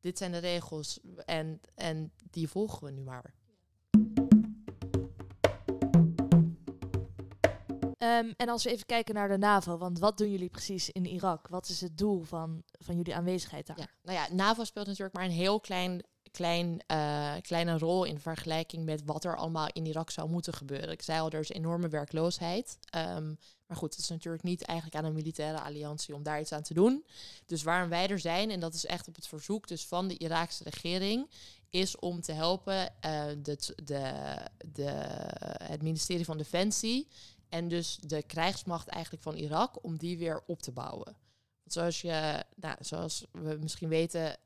Dit 0.00 0.18
zijn 0.18 0.32
de 0.32 0.38
regels 0.38 1.00
en, 1.24 1.60
en 1.74 2.12
die 2.30 2.48
volgen 2.48 2.86
we 2.86 2.92
nu 2.92 3.02
maar. 3.02 3.34
Um, 7.98 8.34
en 8.36 8.48
als 8.48 8.64
we 8.64 8.70
even 8.70 8.86
kijken 8.86 9.14
naar 9.14 9.28
de 9.28 9.38
NAVO, 9.38 9.76
want 9.76 9.98
wat 9.98 10.18
doen 10.18 10.30
jullie 10.30 10.48
precies 10.48 10.90
in 10.90 11.06
Irak? 11.06 11.48
Wat 11.48 11.68
is 11.68 11.80
het 11.80 11.98
doel 11.98 12.22
van, 12.22 12.62
van 12.70 12.96
jullie 12.96 13.14
aanwezigheid 13.14 13.66
daar? 13.66 13.78
Ja, 13.78 13.86
nou 14.02 14.18
ja, 14.18 14.34
NAVO 14.34 14.64
speelt 14.64 14.86
natuurlijk 14.86 15.14
maar 15.14 15.24
een 15.24 15.30
heel 15.30 15.60
klein, 15.60 16.02
klein, 16.36 16.80
uh, 16.92 17.34
kleine 17.40 17.78
rol 17.78 18.04
in 18.04 18.20
vergelijking 18.20 18.84
met 18.84 19.02
wat 19.04 19.24
er 19.24 19.36
allemaal 19.36 19.68
in 19.72 19.86
Irak 19.86 20.10
zou 20.10 20.28
moeten 20.28 20.54
gebeuren. 20.54 20.90
Ik 20.90 21.02
zei 21.02 21.20
al, 21.20 21.30
er 21.30 21.40
is 21.40 21.50
enorme 21.50 21.88
werkloosheid. 21.88 22.78
Um, 22.96 23.38
maar 23.66 23.76
goed, 23.76 23.94
het 23.94 24.02
is 24.02 24.08
natuurlijk 24.08 24.42
niet 24.42 24.64
eigenlijk 24.64 24.98
aan 24.98 25.04
een 25.04 25.14
militaire 25.14 25.60
alliantie 25.60 26.14
om 26.14 26.22
daar 26.22 26.40
iets 26.40 26.52
aan 26.52 26.62
te 26.62 26.74
doen. 26.74 27.04
Dus 27.46 27.62
waarom 27.62 27.88
wij 27.88 28.08
er 28.08 28.18
zijn, 28.18 28.50
en 28.50 28.60
dat 28.60 28.74
is 28.74 28.86
echt 28.86 29.08
op 29.08 29.14
het 29.14 29.26
verzoek 29.26 29.68
dus 29.68 29.86
van 29.86 30.08
de 30.08 30.16
Iraakse 30.16 30.64
regering, 30.64 31.30
is 31.70 31.98
om 31.98 32.20
te 32.20 32.32
helpen 32.32 32.82
uh, 33.04 33.24
de, 33.38 33.58
de, 33.84 34.36
de, 34.72 34.90
het 35.62 35.82
ministerie 35.82 36.24
van 36.24 36.38
Defensie 36.38 37.08
en 37.48 37.68
dus 37.68 37.98
de 38.00 38.22
krijgsmacht 38.22 38.88
eigenlijk 38.88 39.22
van 39.22 39.36
Irak 39.36 39.84
om 39.84 39.96
die 39.96 40.18
weer 40.18 40.42
op 40.46 40.62
te 40.62 40.72
bouwen. 40.72 41.16
Want 41.62 41.72
zoals, 41.72 42.00
je, 42.00 42.44
nou, 42.56 42.76
zoals 42.80 43.26
we 43.32 43.56
misschien 43.60 43.88
weten, 43.88 44.36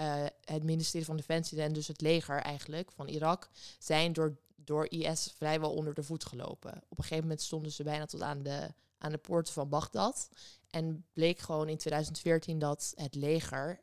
uh, 0.00 0.26
het 0.44 0.62
ministerie 0.62 1.06
van 1.06 1.16
Defensie 1.16 1.62
en 1.62 1.72
dus 1.72 1.88
het 1.88 2.00
leger 2.00 2.40
eigenlijk 2.40 2.92
van 2.92 3.08
Irak 3.08 3.50
zijn 3.78 4.12
door, 4.12 4.36
door 4.56 4.90
IS 4.90 5.32
vrijwel 5.36 5.74
onder 5.74 5.94
de 5.94 6.02
voet 6.02 6.24
gelopen. 6.24 6.70
Op 6.88 6.98
een 6.98 7.04
gegeven 7.04 7.22
moment 7.22 7.42
stonden 7.42 7.72
ze 7.72 7.82
bijna 7.82 8.06
tot 8.06 8.22
aan 8.22 8.42
de, 8.42 8.74
aan 8.98 9.12
de 9.12 9.18
poorten 9.18 9.52
van 9.52 9.68
Bagdad. 9.68 10.28
En 10.70 11.04
bleek 11.12 11.38
gewoon 11.38 11.68
in 11.68 11.76
2014 11.76 12.58
dat 12.58 12.92
het 12.96 13.14
leger 13.14 13.80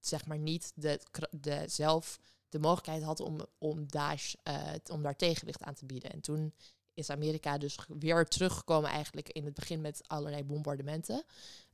zeg 0.00 0.26
maar 0.26 0.38
niet 0.38 0.72
de, 0.74 1.00
de, 1.30 1.64
zelf 1.66 2.20
de 2.48 2.58
mogelijkheid 2.58 3.02
had 3.02 3.20
om, 3.20 3.40
om 3.58 3.86
Daesh, 3.86 4.34
uh, 4.48 4.72
om 4.90 5.02
daar 5.02 5.16
tegenwicht 5.16 5.62
aan 5.62 5.74
te 5.74 5.86
bieden. 5.86 6.10
En 6.10 6.20
toen 6.20 6.54
is 6.94 7.10
Amerika 7.10 7.58
dus 7.58 7.78
weer 7.98 8.26
teruggekomen 8.26 8.90
eigenlijk 8.90 9.28
in 9.28 9.44
het 9.44 9.54
begin 9.54 9.80
met 9.80 10.00
allerlei 10.06 10.44
bombardementen. 10.44 11.24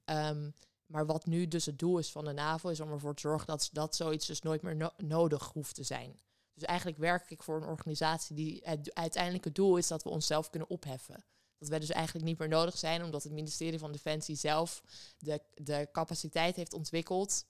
Um, 0.04 0.54
maar 0.86 1.06
wat 1.06 1.26
nu 1.26 1.48
dus 1.48 1.66
het 1.66 1.78
doel 1.78 1.98
is 1.98 2.12
van 2.12 2.24
de 2.24 2.32
NAVO 2.32 2.68
is 2.68 2.80
om 2.80 2.92
ervoor 2.92 3.14
te 3.14 3.20
zorgen 3.20 3.46
dat 3.46 3.68
dat 3.72 3.96
zoiets 3.96 4.26
dus 4.26 4.40
nooit 4.40 4.62
meer 4.62 4.76
no 4.76 4.90
nodig 4.96 5.52
hoeft 5.52 5.74
te 5.74 5.82
zijn. 5.82 6.20
Dus 6.54 6.64
eigenlijk 6.64 6.98
werk 6.98 7.30
ik 7.30 7.42
voor 7.42 7.56
een 7.56 7.68
organisatie 7.68 8.36
die 8.36 8.60
het 8.62 8.94
uiteindelijke 8.94 9.52
doel 9.52 9.76
is 9.76 9.88
dat 9.88 10.02
we 10.02 10.08
onszelf 10.08 10.50
kunnen 10.50 10.70
opheffen. 10.70 11.24
Dat 11.58 11.68
wij 11.68 11.78
dus 11.78 11.90
eigenlijk 11.90 12.26
niet 12.26 12.38
meer 12.38 12.48
nodig 12.48 12.78
zijn, 12.78 13.02
omdat 13.02 13.22
het 13.22 13.32
ministerie 13.32 13.78
van 13.78 13.92
Defensie 13.92 14.36
zelf 14.36 14.82
de, 15.18 15.40
de 15.54 15.88
capaciteit 15.92 16.56
heeft 16.56 16.72
ontwikkeld 16.72 17.44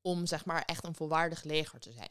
om 0.00 0.26
zeg 0.26 0.44
maar 0.44 0.62
echt 0.62 0.84
een 0.84 0.94
volwaardig 0.94 1.42
leger 1.42 1.80
te 1.80 1.92
zijn. 1.92 2.10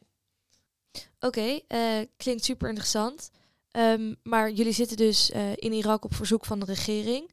Oké, 1.20 1.60
eh, 1.68 2.00
klinkt 2.18 2.44
super 2.44 2.68
interessant. 2.68 3.32
Ehm, 3.72 4.14
maar 4.24 4.52
jullie 4.52 4.74
zitten 4.74 4.98
dus 4.98 5.32
eh, 5.32 5.52
in 5.56 5.74
Irak 5.74 6.06
op 6.06 6.16
verzoek 6.16 6.46
van 6.46 6.60
de 6.60 6.66
regering. 6.66 7.32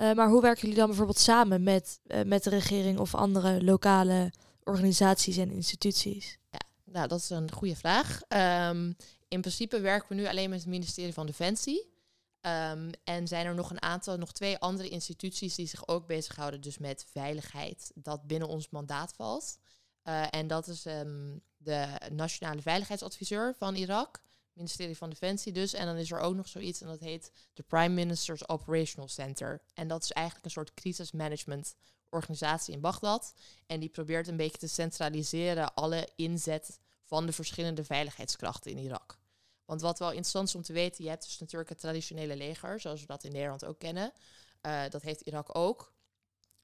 Uh, 0.00 0.12
maar 0.12 0.28
hoe 0.28 0.40
werken 0.40 0.60
jullie 0.60 0.76
dan 0.76 0.86
bijvoorbeeld 0.86 1.18
samen 1.18 1.62
met, 1.62 2.00
met 2.26 2.44
de 2.44 2.50
regering 2.50 2.98
of 2.98 3.14
andere 3.14 3.64
lokale 3.64 4.32
organisaties 4.62 5.36
en 5.36 5.50
instituties? 5.50 6.38
Ja, 6.50 6.60
nou, 6.84 7.08
dat 7.08 7.18
is 7.18 7.30
een 7.30 7.52
goede 7.52 7.76
vraag. 7.76 8.20
Um, 8.68 8.96
in 9.28 9.40
principe 9.40 9.80
werken 9.80 10.08
we 10.08 10.14
nu 10.14 10.26
alleen 10.26 10.50
met 10.50 10.58
het 10.58 10.68
ministerie 10.68 11.12
van 11.12 11.26
Defensie. 11.26 11.96
Um, 12.40 12.90
en 13.04 13.26
zijn 13.28 13.46
er 13.46 13.54
nog 13.54 13.70
een 13.70 13.82
aantal, 13.82 14.16
nog 14.16 14.32
twee 14.32 14.58
andere 14.58 14.88
instituties 14.88 15.54
die 15.54 15.66
zich 15.66 15.88
ook 15.88 16.06
bezighouden 16.06 16.60
dus 16.60 16.78
met 16.78 17.06
veiligheid, 17.12 17.90
dat 17.94 18.26
binnen 18.26 18.48
ons 18.48 18.68
mandaat 18.70 19.12
valt. 19.16 19.58
Uh, 20.04 20.24
en 20.30 20.46
dat 20.46 20.66
is 20.66 20.84
um, 20.84 21.40
de 21.56 21.86
Nationale 22.12 22.62
Veiligheidsadviseur 22.62 23.54
van 23.58 23.74
Irak, 23.74 24.22
ministerie 24.58 24.96
van 24.96 25.10
Defensie 25.10 25.52
dus. 25.52 25.72
En 25.72 25.86
dan 25.86 25.96
is 25.96 26.10
er 26.10 26.18
ook 26.18 26.34
nog 26.34 26.48
zoiets 26.48 26.80
en 26.80 26.86
dat 26.86 27.00
heet 27.00 27.32
de 27.52 27.62
Prime 27.62 27.94
Minister's 27.94 28.48
Operational 28.48 29.08
Center. 29.08 29.62
En 29.74 29.88
dat 29.88 30.02
is 30.02 30.12
eigenlijk 30.12 30.44
een 30.44 30.52
soort 30.52 30.74
crisismanagement 30.74 31.74
organisatie 32.10 32.74
in 32.74 32.80
Bagdad. 32.80 33.34
En 33.66 33.80
die 33.80 33.88
probeert 33.88 34.28
een 34.28 34.36
beetje 34.36 34.58
te 34.58 34.68
centraliseren 34.68 35.74
alle 35.74 36.08
inzet 36.16 36.78
van 37.04 37.26
de 37.26 37.32
verschillende 37.32 37.84
veiligheidskrachten 37.84 38.70
in 38.70 38.78
Irak. 38.78 39.18
Want 39.64 39.80
wat 39.80 39.98
wel 39.98 40.08
interessant 40.08 40.48
is 40.48 40.54
om 40.54 40.62
te 40.62 40.72
weten, 40.72 41.04
je 41.04 41.10
hebt 41.10 41.24
dus 41.24 41.38
natuurlijk 41.38 41.70
het 41.70 41.80
traditionele 41.80 42.36
leger, 42.36 42.80
zoals 42.80 43.00
we 43.00 43.06
dat 43.06 43.24
in 43.24 43.32
Nederland 43.32 43.64
ook 43.64 43.78
kennen. 43.78 44.12
Uh, 44.62 44.82
dat 44.90 45.02
heeft 45.02 45.20
Irak 45.20 45.56
ook. 45.56 45.92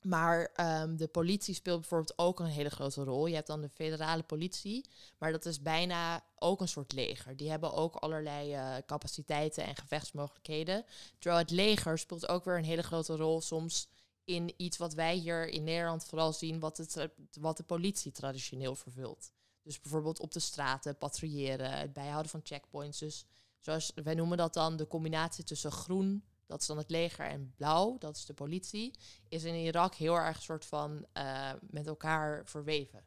Maar 0.04 0.50
um, 0.82 0.96
de 0.96 1.06
politie 1.06 1.54
speelt 1.54 1.80
bijvoorbeeld 1.80 2.18
ook 2.18 2.40
een 2.40 2.46
hele 2.46 2.70
grote 2.70 3.04
rol. 3.04 3.26
Je 3.26 3.34
hebt 3.34 3.46
dan 3.46 3.61
de 3.61 3.68
federale 3.68 4.23
politie, 4.23 4.88
maar 5.18 5.32
dat 5.32 5.46
is 5.46 5.62
bijna 5.62 6.25
ook 6.38 6.61
een 6.61 6.68
soort 6.68 6.92
leger. 6.92 7.37
Die 7.37 7.50
hebben 7.50 7.73
ook 7.73 7.94
allerlei 7.94 8.54
uh, 8.54 8.76
capaciteiten 8.87 9.64
en 9.64 9.76
gevechtsmogelijkheden. 9.76 10.84
Terwijl 11.18 11.42
het 11.42 11.50
leger 11.50 11.99
speelt 11.99 12.28
ook 12.28 12.44
weer 12.44 12.56
een 12.56 12.64
hele 12.64 12.82
grote 12.82 13.16
rol 13.16 13.40
soms 13.40 13.88
in 14.25 14.54
iets 14.56 14.76
wat 14.76 14.94
wij 14.94 15.14
hier 15.14 15.49
in 15.49 15.64
Nederland 15.64 16.04
vooral 16.04 16.32
zien, 16.32 16.61
wat, 16.61 16.76
het, 16.76 17.08
wat 17.40 17.56
de 17.56 17.62
politie 17.62 18.12
traditioneel 18.12 18.75
vervult. 18.75 19.32
Dus 19.62 19.80
bijvoorbeeld 19.80 20.20
op 20.20 20.32
de 20.32 20.40
straten 20.40 20.99
patrouilleren, 20.99 21.78
het 21.78 21.92
bijhouden 21.92 22.30
van 22.30 22.40
checkpoints. 22.42 22.99
Dus 22.99 23.25
zoals 23.61 23.92
wij 23.94 24.14
noemen 24.14 24.37
dat 24.37 24.54
dan 24.54 24.76
de 24.76 24.87
combinatie 24.87 25.44
tussen 25.44 25.73
groen, 25.73 26.25
dat 26.54 26.62
is 26.62 26.68
dan 26.68 26.78
het 26.78 26.90
leger, 26.90 27.26
en 27.26 27.52
blauw, 27.56 27.99
dat 27.99 28.16
is 28.16 28.25
de 28.25 28.34
politie, 28.34 28.94
is 29.28 29.44
in 29.44 29.54
Irak 29.54 29.94
heel 29.94 30.14
erg 30.14 30.42
soort 30.42 30.64
van 30.64 31.06
uh, 31.16 31.52
met 31.61 31.87
elkaar 31.87 32.46
verweven. 32.46 33.04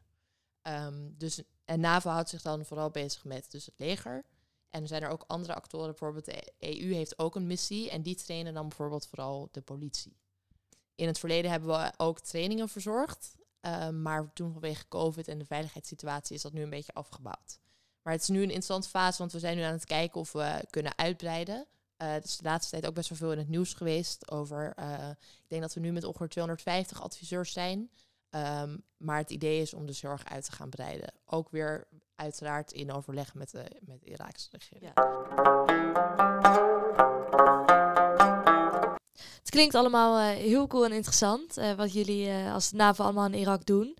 Um, 0.62 1.14
dus, 1.18 1.42
en 1.64 1.80
NAVO 1.80 2.10
houdt 2.10 2.28
zich 2.28 2.42
dan 2.42 2.64
vooral 2.64 2.90
bezig 2.90 3.24
met 3.24 3.50
dus 3.50 3.66
het 3.66 3.74
leger. 3.78 4.24
En 4.70 4.82
er 4.82 4.88
zijn 4.88 5.02
er 5.02 5.08
ook 5.08 5.24
andere 5.26 5.54
actoren, 5.54 5.86
bijvoorbeeld 5.86 6.24
de 6.24 6.52
EU 6.58 6.92
heeft 6.94 7.18
ook 7.18 7.34
een 7.34 7.46
missie 7.46 7.90
en 7.90 8.02
die 8.02 8.14
trainen 8.14 8.54
dan 8.54 8.68
bijvoorbeeld 8.68 9.06
vooral 9.06 9.48
de 9.52 9.60
politie. 9.60 10.16
In 10.94 11.06
het 11.06 11.18
verleden 11.18 11.50
hebben 11.50 11.68
we 11.68 11.92
ook 11.96 12.20
trainingen 12.20 12.68
verzorgd. 12.68 13.36
Uh, 13.60 13.88
maar 13.88 14.32
toen 14.32 14.52
vanwege 14.52 14.88
COVID 14.88 15.28
en 15.28 15.38
de 15.38 15.44
veiligheidssituatie 15.44 16.36
is 16.36 16.42
dat 16.42 16.52
nu 16.52 16.62
een 16.62 16.70
beetje 16.70 16.94
afgebouwd. 16.94 17.60
Maar 18.02 18.12
het 18.12 18.22
is 18.22 18.28
nu 18.28 18.38
een 18.38 18.42
interessante 18.42 18.88
fase, 18.88 19.18
want 19.18 19.32
we 19.32 19.38
zijn 19.38 19.56
nu 19.56 19.62
aan 19.62 19.72
het 19.72 19.84
kijken 19.84 20.20
of 20.20 20.32
we 20.32 20.66
kunnen 20.70 20.98
uitbreiden. 20.98 21.66
Uh, 22.02 22.12
het 22.12 22.24
is 22.24 22.36
de 22.36 22.44
laatste 22.44 22.70
tijd 22.70 22.86
ook 22.86 22.94
best 22.94 23.08
wel 23.08 23.18
veel 23.18 23.32
in 23.32 23.38
het 23.38 23.48
nieuws 23.48 23.74
geweest 23.74 24.30
over. 24.30 24.72
Uh, 24.78 25.08
ik 25.10 25.48
denk 25.48 25.62
dat 25.62 25.74
we 25.74 25.80
nu 25.80 25.92
met 25.92 26.04
ongeveer 26.04 26.28
250 26.28 27.02
adviseurs 27.02 27.52
zijn. 27.52 27.90
Um, 28.30 28.82
maar 28.96 29.18
het 29.18 29.30
idee 29.30 29.60
is 29.60 29.74
om 29.74 29.86
dus 29.86 30.00
heel 30.00 30.10
erg 30.10 30.24
uit 30.24 30.44
te 30.44 30.52
gaan 30.52 30.68
breiden. 30.68 31.12
Ook 31.24 31.50
weer 31.50 31.88
uiteraard 32.14 32.72
in 32.72 32.92
overleg 32.92 33.34
met 33.34 33.50
de, 33.50 33.64
met 33.80 34.00
de 34.00 34.10
Iraakse 34.10 34.48
regering. 34.50 34.92
Ja. 34.94 35.16
Het 39.38 39.50
klinkt 39.50 39.74
allemaal 39.74 40.18
uh, 40.18 40.26
heel 40.26 40.66
cool 40.66 40.84
en 40.84 40.92
interessant, 40.92 41.58
uh, 41.58 41.72
wat 41.72 41.92
jullie 41.92 42.26
uh, 42.26 42.54
als 42.54 42.72
NAVO 42.72 43.04
allemaal 43.04 43.26
in 43.26 43.34
Irak 43.34 43.66
doen. 43.66 43.96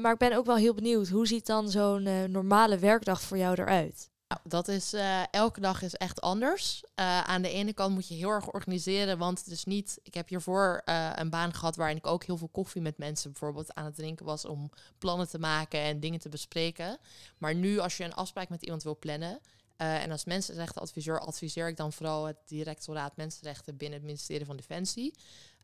maar 0.00 0.12
ik 0.12 0.18
ben 0.18 0.32
ook 0.32 0.46
wel 0.46 0.56
heel 0.56 0.74
benieuwd, 0.74 1.08
hoe 1.08 1.26
ziet 1.26 1.46
dan 1.46 1.70
zo'n 1.70 2.30
normale 2.30 2.78
werkdag 2.78 3.22
voor 3.22 3.38
jou 3.38 3.60
eruit? 3.60 4.10
Nou, 4.28 4.40
dat 4.44 4.68
is 4.68 4.94
elke 5.30 5.60
dag 5.60 5.82
is 5.82 5.94
echt 5.94 6.20
anders. 6.20 6.84
aan 7.24 7.42
de 7.42 7.50
ene 7.50 7.72
kant 7.72 7.94
moet 7.94 8.08
je 8.08 8.14
heel 8.14 8.30
erg 8.30 8.52
organiseren, 8.52 9.18
want 9.18 9.38
het 9.38 9.48
is 9.48 9.64
niet. 9.64 9.98
Ik 10.02 10.14
heb 10.14 10.28
hiervoor 10.28 10.82
een 11.14 11.30
baan 11.30 11.54
gehad 11.54 11.76
waarin 11.76 11.96
ik 11.96 12.06
ook 12.06 12.24
heel 12.24 12.36
veel 12.36 12.48
koffie 12.48 12.82
met 12.82 12.98
mensen 12.98 13.30
bijvoorbeeld 13.30 13.74
aan 13.74 13.84
het 13.84 13.94
drinken 13.94 14.26
was 14.26 14.44
om 14.44 14.70
plannen 14.98 15.28
te 15.28 15.38
maken 15.38 15.80
en 15.80 16.00
dingen 16.00 16.20
te 16.20 16.28
bespreken. 16.28 16.98
Maar 17.38 17.54
nu, 17.54 17.78
als 17.78 17.96
je 17.96 18.04
een 18.04 18.14
afspraak 18.14 18.48
met 18.48 18.62
iemand 18.62 18.82
wil 18.82 18.98
plannen, 18.98 19.40
en 19.76 20.10
als 20.10 20.24
mensenrechtenadviseur 20.24 21.20
adviseer 21.20 21.68
ik 21.68 21.76
dan 21.76 21.92
vooral 21.92 22.24
het 22.24 22.36
directoraat 22.46 23.16
mensenrechten 23.16 23.76
binnen 23.76 23.98
het 23.98 24.06
ministerie 24.06 24.46
van 24.46 24.56
Defensie. 24.56 25.14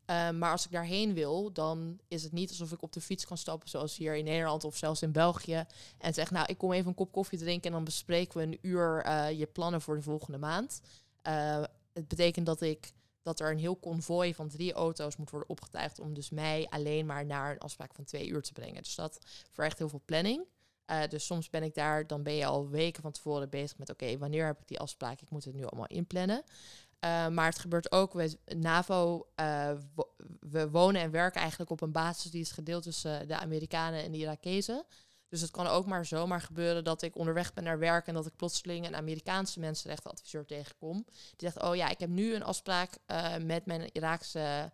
Uh, 0.09 0.29
maar 0.29 0.51
als 0.51 0.65
ik 0.65 0.71
daarheen 0.71 1.13
wil, 1.13 1.51
dan 1.51 1.99
is 2.07 2.23
het 2.23 2.31
niet 2.31 2.49
alsof 2.49 2.71
ik 2.71 2.81
op 2.81 2.93
de 2.93 3.01
fiets 3.01 3.25
kan 3.25 3.37
stappen, 3.37 3.69
zoals 3.69 3.97
hier 3.97 4.15
in 4.15 4.23
Nederland 4.23 4.63
of 4.63 4.77
zelfs 4.77 5.01
in 5.01 5.11
België. 5.11 5.65
En 5.97 6.13
zeg, 6.13 6.31
nou, 6.31 6.45
ik 6.49 6.57
kom 6.57 6.71
even 6.71 6.87
een 6.87 6.95
kop 6.95 7.11
koffie 7.11 7.39
drinken 7.39 7.65
en 7.65 7.71
dan 7.71 7.83
bespreken 7.83 8.37
we 8.37 8.43
een 8.43 8.59
uur 8.61 9.05
uh, 9.05 9.31
je 9.31 9.45
plannen 9.45 9.81
voor 9.81 9.95
de 9.95 10.01
volgende 10.01 10.37
maand. 10.37 10.81
het 11.93 12.07
betekent 12.07 12.45
dat 12.45 12.61
ik 12.61 12.93
dat 13.23 13.39
er 13.39 13.51
een 13.51 13.57
heel 13.57 13.75
konvooi 13.75 14.33
van 14.33 14.49
drie 14.49 14.73
auto's 14.73 15.15
moet 15.15 15.29
worden 15.29 15.49
opgetuigd 15.49 15.99
om 15.99 16.13
dus 16.13 16.29
mij 16.29 16.67
alleen 16.69 17.05
maar 17.05 17.25
naar 17.25 17.51
een 17.51 17.59
afspraak 17.59 17.93
van 17.93 18.03
twee 18.03 18.27
uur 18.27 18.41
te 18.41 18.53
brengen. 18.53 18.83
Dus 18.83 18.95
dat 18.95 19.19
vergt 19.51 19.77
heel 19.77 19.89
veel 19.89 20.01
planning. 20.05 20.45
Uh, 20.87 21.01
dus 21.09 21.25
soms 21.25 21.49
ben 21.49 21.63
ik 21.63 21.73
daar, 21.73 22.07
dan 22.07 22.23
ben 22.23 22.33
je 22.33 22.45
al 22.45 22.69
weken 22.69 23.01
van 23.01 23.11
tevoren 23.11 23.49
bezig 23.49 23.77
met: 23.77 23.89
oké, 23.89 24.17
wanneer 24.17 24.45
heb 24.45 24.61
ik 24.61 24.67
die 24.67 24.79
afspraak? 24.79 25.21
Ik 25.21 25.29
moet 25.29 25.45
het 25.45 25.53
nu 25.53 25.65
allemaal 25.65 25.87
inplannen. 25.87 26.43
Uh, 27.03 27.27
maar 27.27 27.45
het 27.45 27.59
gebeurt 27.59 27.91
ook 27.91 28.13
met 28.13 28.37
NAVO. 28.45 29.27
Uh, 29.39 29.71
we 30.39 30.69
wonen 30.69 31.01
en 31.01 31.11
werken 31.11 31.39
eigenlijk 31.39 31.71
op 31.71 31.81
een 31.81 31.91
basis 31.91 32.31
die 32.31 32.41
is 32.41 32.51
gedeeld 32.51 32.83
tussen 32.83 33.27
de 33.27 33.37
Amerikanen 33.37 34.03
en 34.03 34.11
de 34.11 34.17
Irakezen. 34.17 34.85
Dus 35.27 35.41
het 35.41 35.51
kan 35.51 35.67
ook 35.67 35.85
maar 35.85 36.05
zomaar 36.05 36.41
gebeuren 36.41 36.83
dat 36.83 37.01
ik 37.01 37.17
onderweg 37.17 37.53
ben 37.53 37.63
naar 37.63 37.79
werk 37.79 38.07
en 38.07 38.13
dat 38.13 38.25
ik 38.25 38.35
plotseling 38.35 38.85
een 38.85 38.95
Amerikaanse 38.95 39.59
mensenrechtenadviseur 39.59 40.45
tegenkom. 40.45 41.05
Die 41.05 41.49
zegt: 41.49 41.61
Oh 41.61 41.75
ja, 41.75 41.89
ik 41.89 41.99
heb 41.99 42.09
nu 42.09 42.35
een 42.35 42.43
afspraak 42.43 42.97
met 43.41 43.65
mijn 43.65 43.89
Iraakse 43.91 44.71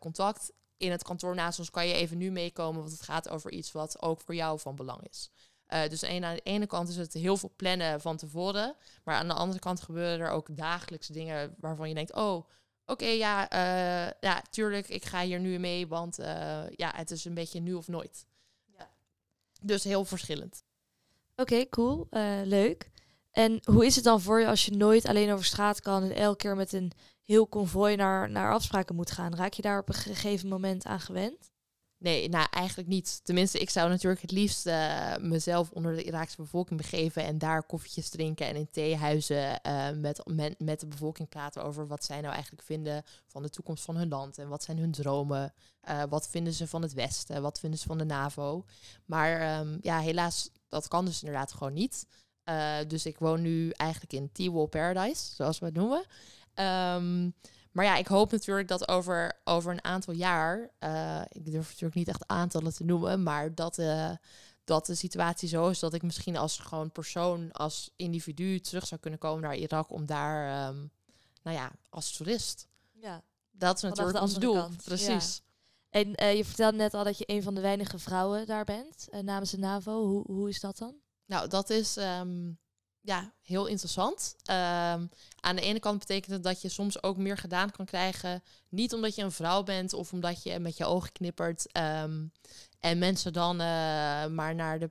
contact 0.00 0.52
in 0.76 0.90
het 0.90 1.02
kantoor 1.02 1.34
naast 1.34 1.58
ons 1.58 1.70
kan 1.70 1.86
je 1.86 1.94
even 1.94 2.18
nu 2.18 2.30
meekomen, 2.30 2.80
want 2.80 2.92
het 2.92 3.02
gaat 3.02 3.28
over 3.28 3.52
iets 3.52 3.72
wat 3.72 4.02
ook 4.02 4.20
voor 4.20 4.34
jou 4.34 4.60
van 4.60 4.76
belang 4.76 5.08
is. 5.08 5.30
Uh, 5.74 5.88
dus 5.88 6.04
aan 6.04 6.20
de 6.20 6.40
ene 6.42 6.66
kant 6.66 6.88
is 6.88 6.96
het 6.96 7.12
heel 7.12 7.36
veel 7.36 7.52
plannen 7.56 8.00
van 8.00 8.16
tevoren, 8.16 8.76
maar 9.04 9.14
aan 9.14 9.28
de 9.28 9.34
andere 9.34 9.58
kant 9.58 9.80
gebeuren 9.80 10.26
er 10.26 10.30
ook 10.30 10.56
dagelijks 10.56 11.06
dingen 11.06 11.54
waarvan 11.58 11.88
je 11.88 11.94
denkt, 11.94 12.14
oh, 12.14 12.48
oké, 12.86 13.06
ja, 13.06 13.52
uh, 13.52 14.12
ja, 14.20 14.42
tuurlijk, 14.50 14.88
ik 14.88 15.04
ga 15.04 15.22
hier 15.22 15.40
nu 15.40 15.58
mee, 15.58 15.86
want 15.86 16.18
uh, 16.20 16.26
ja, 16.70 16.92
het 16.96 17.10
is 17.10 17.24
een 17.24 17.34
beetje 17.34 17.60
nu 17.60 17.74
of 17.74 17.88
nooit. 17.88 18.26
Ja. 18.78 18.90
Dus 19.62 19.84
heel 19.84 20.04
verschillend. 20.04 20.64
Oké, 21.36 21.68
cool, 21.68 22.06
leuk. 22.44 22.90
En 23.30 23.60
hoe 23.64 23.86
is 23.86 23.94
het 23.94 24.04
dan 24.04 24.20
voor 24.20 24.40
je 24.40 24.46
als 24.46 24.64
je 24.64 24.76
nooit 24.76 25.06
alleen 25.06 25.32
over 25.32 25.44
straat 25.44 25.80
kan 25.80 26.02
en 26.02 26.16
elke 26.16 26.36
keer 26.36 26.56
met 26.56 26.72
een 26.72 26.92
heel 27.22 27.46
konvooi 27.46 27.96
naar, 27.96 28.30
naar 28.30 28.52
afspraken 28.52 28.94
moet 28.94 29.10
gaan. 29.10 29.34
Raak 29.34 29.52
je 29.52 29.62
daar 29.62 29.78
op 29.78 29.88
een 29.88 29.94
gegeven 29.94 30.48
moment 30.48 30.84
aan 30.84 31.00
gewend? 31.00 31.52
Nee, 32.04 32.28
nou 32.28 32.46
eigenlijk 32.50 32.88
niet. 32.88 33.20
Tenminste, 33.22 33.58
ik 33.58 33.70
zou 33.70 33.88
natuurlijk 33.88 34.20
het 34.22 34.30
liefst 34.30 34.66
uh, 34.66 35.16
mezelf 35.16 35.70
onder 35.70 35.96
de 35.96 36.02
Iraakse 36.02 36.36
bevolking 36.36 36.80
begeven 36.80 37.24
en 37.24 37.38
daar 37.38 37.62
koffietjes 37.62 38.08
drinken 38.08 38.46
en 38.46 38.56
in 38.56 38.68
theehuizen 38.70 39.60
uh, 39.66 39.90
met, 39.90 40.22
met, 40.58 40.80
de 40.80 40.86
bevolking 40.86 41.28
praten 41.28 41.64
over 41.64 41.86
wat 41.86 42.04
zij 42.04 42.20
nou 42.20 42.32
eigenlijk 42.32 42.62
vinden 42.62 43.02
van 43.26 43.42
de 43.42 43.50
toekomst 43.50 43.84
van 43.84 43.96
hun 43.96 44.08
land 44.08 44.38
en 44.38 44.48
wat 44.48 44.62
zijn 44.62 44.78
hun 44.78 44.90
dromen, 44.90 45.54
uh, 45.88 46.02
wat 46.08 46.28
vinden 46.28 46.52
ze 46.52 46.66
van 46.66 46.82
het 46.82 46.92
Westen, 46.92 47.42
wat 47.42 47.60
vinden 47.60 47.78
ze 47.78 47.86
van 47.86 47.98
de 47.98 48.04
NAVO. 48.04 48.64
Maar 49.04 49.60
um, 49.60 49.78
ja, 49.80 50.00
helaas, 50.00 50.50
dat 50.68 50.88
kan 50.88 51.04
dus 51.04 51.22
inderdaad 51.22 51.52
gewoon 51.52 51.72
niet. 51.72 52.06
dus 52.86 53.06
ik 53.06 53.18
woon 53.18 53.42
nu 53.42 53.70
eigenlijk 53.70 54.12
in 54.12 54.32
T-Wall 54.32 54.66
Paradise, 54.66 55.34
zoals 55.34 55.58
we 55.58 55.64
het 55.64 55.74
noemen. 55.74 56.04
Um, 56.54 57.34
maar 57.74 57.84
ja, 57.84 57.96
ik 57.96 58.06
hoop 58.06 58.30
natuurlijk 58.30 58.68
dat 58.68 58.88
over, 58.88 59.40
over 59.44 59.72
een 59.72 59.84
aantal 59.84 60.14
jaar, 60.14 60.70
uh, 60.80 61.20
ik 61.28 61.44
durf 61.44 61.66
natuurlijk 61.66 61.94
niet 61.94 62.08
echt 62.08 62.26
aantallen 62.26 62.74
te 62.74 62.84
noemen, 62.84 63.22
maar 63.22 63.54
dat, 63.54 63.78
uh, 63.78 64.10
dat 64.64 64.86
de 64.86 64.94
situatie 64.94 65.48
zo 65.48 65.68
is 65.68 65.78
dat 65.78 65.94
ik 65.94 66.02
misschien 66.02 66.36
als 66.36 66.58
gewoon 66.58 66.92
persoon, 66.92 67.52
als 67.52 67.90
individu 67.96 68.60
terug 68.60 68.86
zou 68.86 69.00
kunnen 69.00 69.20
komen 69.20 69.42
naar 69.42 69.56
Irak 69.56 69.90
om 69.90 70.06
daar, 70.06 70.68
um, 70.68 70.90
nou 71.42 71.56
ja, 71.56 71.70
als 71.88 72.12
toerist. 72.12 72.68
Ja. 72.92 73.22
Dat 73.50 73.76
is 73.76 73.82
natuurlijk 73.82 74.20
ons 74.20 74.34
doel. 74.34 74.54
Kant. 74.54 74.84
Precies. 74.84 75.42
Ja. 75.90 76.00
En 76.00 76.22
uh, 76.22 76.36
je 76.36 76.44
vertelde 76.44 76.76
net 76.76 76.94
al 76.94 77.04
dat 77.04 77.18
je 77.18 77.24
een 77.26 77.42
van 77.42 77.54
de 77.54 77.60
weinige 77.60 77.98
vrouwen 77.98 78.46
daar 78.46 78.64
bent 78.64 79.08
namens 79.22 79.50
de 79.50 79.58
NAVO. 79.58 80.06
Hoe, 80.06 80.22
hoe 80.26 80.48
is 80.48 80.60
dat 80.60 80.78
dan? 80.78 80.94
Nou, 81.26 81.48
dat 81.48 81.70
is. 81.70 81.96
Um, 81.96 82.58
ja, 83.04 83.32
heel 83.42 83.66
interessant. 83.66 84.36
Ehm, 84.44 85.06
aan 85.40 85.56
de 85.56 85.62
ene 85.62 85.78
kant 85.78 85.98
betekent 85.98 86.32
het 86.32 86.42
dat 86.42 86.62
je 86.62 86.68
soms 86.68 87.02
ook 87.02 87.16
meer 87.16 87.36
gedaan 87.38 87.70
kan 87.70 87.84
krijgen. 87.84 88.42
Niet 88.68 88.92
omdat 88.94 89.14
je 89.14 89.22
een 89.22 89.32
vrouw 89.32 89.62
bent 89.62 89.92
of 89.92 90.12
omdat 90.12 90.42
je 90.42 90.58
met 90.58 90.76
je 90.76 90.84
ogen 90.84 91.12
knippert. 91.12 91.72
ehm, 91.72 92.26
en 92.80 92.98
mensen 92.98 93.32
dan 93.32 93.60
eh, 93.60 93.66
maar, 94.26 94.54
naar 94.54 94.78
de, 94.78 94.90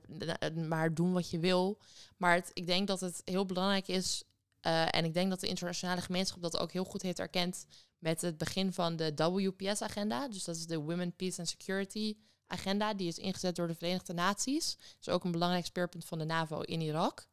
maar 0.68 0.94
doen 0.94 1.12
wat 1.12 1.30
je 1.30 1.38
wil. 1.38 1.78
Maar 2.16 2.44
ik 2.52 2.66
denk 2.66 2.86
dat 2.86 3.00
het 3.00 3.22
heel 3.24 3.46
belangrijk 3.46 3.88
is. 3.88 4.22
eh, 4.60 4.94
en 4.94 5.04
ik 5.04 5.14
denk 5.14 5.30
dat 5.30 5.40
de 5.40 5.46
internationale 5.48 6.00
gemeenschap 6.00 6.42
dat 6.42 6.58
ook 6.58 6.72
heel 6.72 6.84
goed 6.84 7.02
heeft 7.02 7.18
erkend. 7.18 7.66
Met 7.98 8.20
het 8.20 8.38
begin 8.38 8.72
van 8.72 8.96
de 8.96 9.12
WPS-agenda. 9.16 10.28
Dus 10.28 10.44
dat 10.44 10.56
is 10.56 10.66
de 10.66 10.78
Women, 10.78 11.12
Peace 11.16 11.38
and 11.38 11.48
Security 11.48 12.16
agenda. 12.46 12.94
Die 12.94 13.08
is 13.08 13.18
ingezet 13.18 13.56
door 13.56 13.66
de 13.66 13.74
Verenigde 13.74 14.12
Naties. 14.12 14.76
Dat 14.76 14.96
is 15.00 15.08
ook 15.08 15.24
een 15.24 15.30
belangrijk 15.32 15.66
speerpunt 15.66 16.04
van 16.04 16.18
de 16.18 16.24
NAVO 16.24 16.60
in 16.60 16.80
Irak. 16.80 17.26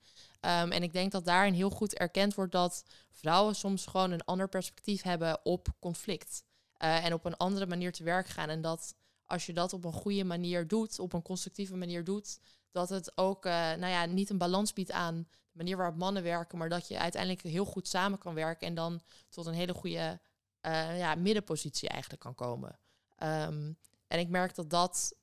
Um, 0.46 0.72
en 0.72 0.84
ik 0.84 0.94
denk 0.94 1.12
dat 1.12 1.26
daarin 1.26 1.54
heel 1.54 1.70
goed 1.70 1.94
erkend 1.94 2.34
wordt 2.34 2.52
dat 2.52 2.84
vrouwen 3.12 3.56
soms 3.56 3.86
gewoon 3.86 4.12
een 4.12 4.26
ander 4.26 4.50
perspectief 4.50 5.02
hebben 5.02 5.40
op 5.46 5.68
conflict. 5.80 6.44
Uh, 6.84 7.06
en 7.06 7.14
op 7.14 7.26
een 7.26 7.38
andere 7.38 7.66
manier 7.66 7.92
te 7.92 8.04
werk 8.04 8.28
gaan. 8.28 8.50
En 8.50 8.62
dat 8.62 8.96
als 9.26 9.46
je 9.46 9.54
dat 9.54 9.74
op 9.74 9.86
een 9.86 9.94
goede 9.94 10.24
manier 10.24 10.68
doet, 10.68 11.00
op 11.00 11.14
een 11.14 11.22
constructieve 11.22 11.76
manier 11.76 12.04
doet, 12.04 12.40
dat 12.72 12.90
het 12.90 13.18
ook 13.18 13.46
uh, 13.46 13.52
nou 13.52 13.88
ja, 13.88 14.06
niet 14.06 14.30
een 14.30 14.38
balans 14.38 14.74
biedt 14.74 14.92
aan 14.92 15.28
de 15.52 15.58
manier 15.58 15.78
waarop 15.78 15.96
mannen 15.96 16.24
werken, 16.24 16.58
maar 16.58 16.70
dat 16.70 16.88
je 16.88 17.00
uiteindelijk 17.00 17.42
heel 17.42 17.66
goed 17.66 17.88
samen 17.88 18.18
kan 18.18 18.34
werken 18.34 18.68
en 18.68 18.76
dan 18.76 19.02
tot 19.30 19.46
een 19.46 19.54
hele 19.54 19.74
goede 19.74 20.20
uh, 20.62 21.00
ja, 21.00 21.16
middenpositie 21.16 21.90
eigenlijk 21.90 22.22
kan 22.22 22.36
komen. 22.36 22.80
Um, 23.18 23.78
en 24.08 24.20
ik 24.20 24.30
merk 24.30 24.56
dat 24.56 24.70
dat, 24.70 25.16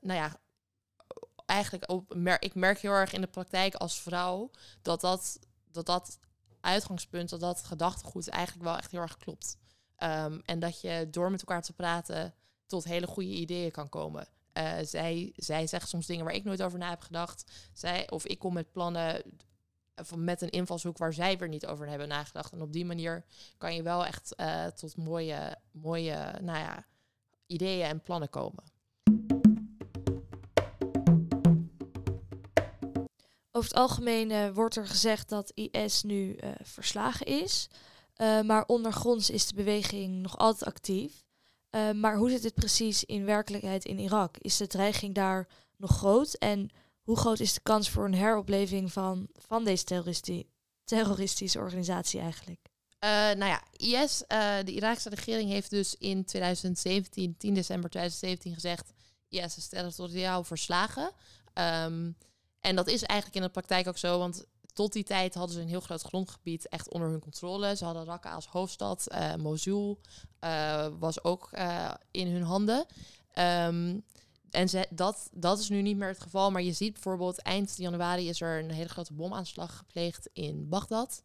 nou 0.00 0.14
ja, 0.14 0.36
eigenlijk 1.46 1.92
mer 2.14 2.42
ik 2.42 2.54
merk 2.54 2.78
heel 2.78 2.92
erg 2.92 3.12
in 3.12 3.20
de 3.20 3.26
praktijk 3.26 3.74
als 3.74 4.00
vrouw 4.00 4.50
dat 4.82 5.00
dat, 5.00 5.38
dat, 5.70 5.86
dat 5.86 6.18
uitgangspunt, 6.60 7.28
dat 7.28 7.40
dat 7.40 7.62
gedachtegoed 7.62 8.28
eigenlijk 8.28 8.64
wel 8.64 8.76
echt 8.76 8.90
heel 8.90 9.00
erg 9.00 9.16
klopt. 9.16 9.56
Um, 9.98 10.42
en 10.44 10.58
dat 10.58 10.80
je 10.80 11.08
door 11.10 11.30
met 11.30 11.40
elkaar 11.40 11.62
te 11.62 11.72
praten 11.72 12.34
tot 12.66 12.84
hele 12.84 13.06
goede 13.06 13.30
ideeën 13.30 13.70
kan 13.70 13.88
komen. 13.88 14.28
Uh, 14.58 14.72
zij, 14.82 15.32
zij 15.36 15.66
zegt 15.66 15.88
soms 15.88 16.06
dingen 16.06 16.24
waar 16.24 16.34
ik 16.34 16.44
nooit 16.44 16.62
over 16.62 16.78
na 16.78 16.90
heb 16.90 17.00
gedacht. 17.00 17.52
Zij, 17.72 18.10
of 18.10 18.26
ik 18.26 18.38
kom 18.38 18.52
met 18.52 18.72
plannen 18.72 19.22
met 20.16 20.42
een 20.42 20.50
invalshoek 20.50 20.98
waar 20.98 21.12
zij 21.12 21.38
weer 21.38 21.48
niet 21.48 21.66
over 21.66 21.88
hebben 21.88 22.08
nagedacht. 22.08 22.52
En 22.52 22.62
op 22.62 22.72
die 22.72 22.84
manier 22.84 23.24
kan 23.58 23.74
je 23.74 23.82
wel 23.82 24.06
echt 24.06 24.34
uh, 24.36 24.66
tot 24.66 24.96
mooie, 24.96 25.56
mooie 25.70 26.38
nou 26.40 26.58
ja, 26.58 26.86
ideeën 27.46 27.86
en 27.86 28.02
plannen 28.02 28.30
komen. 28.30 28.64
Over 33.54 33.68
het 33.68 33.78
algemeen 33.78 34.30
uh, 34.30 34.50
wordt 34.50 34.76
er 34.76 34.86
gezegd 34.86 35.28
dat 35.28 35.52
IS 35.54 36.02
nu 36.02 36.36
uh, 36.36 36.50
verslagen 36.62 37.26
is. 37.26 37.68
Uh, 38.16 38.40
maar 38.40 38.66
ondergronds 38.66 39.30
is 39.30 39.46
de 39.46 39.54
beweging 39.54 40.22
nog 40.22 40.38
altijd 40.38 40.64
actief. 40.64 41.24
maar 41.94 42.16
hoe 42.16 42.30
zit 42.30 42.42
het 42.42 42.54
precies 42.54 43.04
in 43.04 43.24
werkelijkheid 43.24 43.84
in 43.84 43.98
Irak? 43.98 44.36
Is 44.38 44.56
de 44.56 44.66
dreiging 44.66 45.14
daar 45.14 45.48
nog 45.76 45.90
groot? 45.90 46.34
En 46.34 46.70
hoe 47.02 47.16
groot 47.16 47.40
is 47.40 47.54
de 47.54 47.60
kans 47.60 47.90
voor 47.90 48.04
een 48.04 48.14
heropleving 48.14 48.92
van, 48.92 49.28
van 49.32 49.64
deze 49.64 49.84
terroristi 49.84 50.48
terroristische 50.84 51.58
organisatie 51.58 52.20
eigenlijk? 52.20 52.60
nou 53.36 53.44
ja, 53.44 53.62
IS, 53.76 54.18
de 54.64 54.72
Iraakse 54.72 55.08
regering 55.08 55.50
heeft 55.50 55.70
dus 55.70 55.94
in 55.94 56.24
2017, 56.24 57.36
10 57.36 57.54
december 57.54 57.90
2017 57.90 58.54
gezegd... 58.54 58.92
IS 59.28 59.56
is 59.56 59.68
territoriaal 59.68 60.44
verslagen. 60.44 61.10
Um, 61.54 62.16
en 62.62 62.76
dat 62.76 62.88
is 62.88 63.02
eigenlijk 63.02 63.40
in 63.40 63.46
de 63.46 63.60
praktijk 63.60 63.88
ook 63.88 63.98
zo, 63.98 64.18
want 64.18 64.44
tot 64.72 64.92
die 64.92 65.04
tijd 65.04 65.34
hadden 65.34 65.54
ze 65.54 65.60
een 65.60 65.68
heel 65.68 65.80
groot 65.80 66.02
grondgebied 66.02 66.68
echt 66.68 66.92
onder 66.92 67.08
hun 67.08 67.20
controle. 67.20 67.76
Ze 67.76 67.84
hadden 67.84 68.04
Raqqa 68.04 68.34
als 68.34 68.46
hoofdstad, 68.46 69.06
uh, 69.12 69.34
Mosul 69.34 70.00
uh, 70.44 70.86
was 70.98 71.24
ook 71.24 71.48
uh, 71.52 71.94
in 72.10 72.26
hun 72.26 72.42
handen. 72.42 72.86
Um, 73.38 74.04
en 74.50 74.68
dat, 74.90 75.30
dat 75.32 75.58
is 75.58 75.68
nu 75.68 75.82
niet 75.82 75.96
meer 75.96 76.08
het 76.08 76.20
geval, 76.20 76.50
maar 76.50 76.62
je 76.62 76.72
ziet 76.72 76.92
bijvoorbeeld 76.92 77.42
eind 77.42 77.76
januari 77.76 78.28
is 78.28 78.40
er 78.40 78.58
een 78.58 78.70
hele 78.70 78.88
grote 78.88 79.12
bomaanslag 79.12 79.76
gepleegd 79.76 80.28
in 80.32 80.68
Bagdad. 80.68 81.22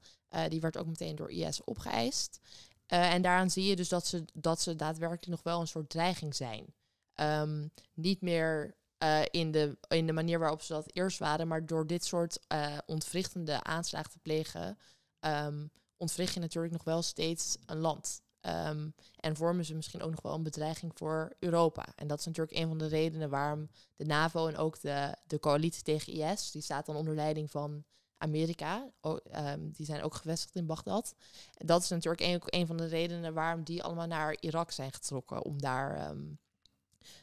die 0.49 0.61
werd 0.61 0.77
ook 0.77 0.85
meteen 0.85 1.15
door 1.15 1.31
IS 1.31 1.63
opgeëist. 1.63 2.39
en 2.85 3.21
daaraan 3.21 3.49
zie 3.49 3.65
je 3.65 3.75
dus 3.75 3.89
dat 3.89 4.07
ze, 4.07 4.25
dat 4.33 4.61
ze 4.61 4.75
daadwerkelijk 4.75 5.27
nog 5.27 5.43
wel 5.43 5.59
een 5.59 5.67
soort 5.67 5.89
dreiging 5.89 6.35
zijn. 6.35 6.73
Um, 7.15 7.71
niet 7.93 8.21
meer 8.21 8.75
uh, 9.03 9.21
in, 9.31 9.51
de, 9.51 9.77
in 9.87 10.07
de 10.07 10.13
manier 10.13 10.39
waarop 10.39 10.61
ze 10.61 10.73
dat 10.73 10.89
eerst 10.93 11.19
waren. 11.19 11.47
Maar 11.47 11.65
door 11.65 11.87
dit 11.87 12.05
soort 12.05 12.39
uh, 12.53 12.77
ontwrichtende 12.85 13.63
aanslagen 13.63 14.11
te 14.11 14.19
plegen, 14.19 14.77
um, 15.19 15.71
ontwricht 15.97 16.33
je 16.33 16.39
natuurlijk 16.39 16.73
nog 16.73 16.83
wel 16.83 17.01
steeds 17.01 17.57
een 17.65 17.77
land. 17.77 18.21
Um, 18.41 18.93
en 19.15 19.35
vormen 19.35 19.65
ze 19.65 19.75
misschien 19.75 20.01
ook 20.01 20.11
nog 20.11 20.21
wel 20.21 20.33
een 20.33 20.43
bedreiging 20.43 20.91
voor 20.95 21.35
Europa. 21.39 21.85
En 21.95 22.07
dat 22.07 22.19
is 22.19 22.25
natuurlijk 22.25 22.57
een 22.57 22.67
van 22.67 22.77
de 22.77 22.87
redenen 22.87 23.29
waarom 23.29 23.69
de 23.95 24.05
NAVO 24.05 24.47
en 24.47 24.57
ook 24.57 24.81
de, 24.81 25.15
de 25.25 25.39
coalitie 25.39 25.83
tegen 25.83 26.13
IS, 26.13 26.51
die 26.51 26.61
staat 26.61 26.85
dan 26.85 26.95
onder 26.95 27.15
leiding 27.15 27.51
van 27.51 27.83
Amerika, 28.17 28.91
um, 29.01 29.71
die 29.71 29.85
zijn 29.85 30.01
ook 30.03 30.15
gevestigd 30.15 30.55
in 30.55 30.65
Bagdad. 30.65 31.15
Dat 31.51 31.83
is 31.83 31.89
natuurlijk 31.89 32.21
een, 32.21 32.41
een 32.59 32.67
van 32.67 32.77
de 32.77 32.87
redenen 32.87 33.33
waarom 33.33 33.63
die 33.63 33.83
allemaal 33.83 34.07
naar 34.07 34.37
Irak 34.39 34.71
zijn 34.71 34.93
getrokken, 34.93 35.43
om 35.43 35.61
daar 35.61 36.15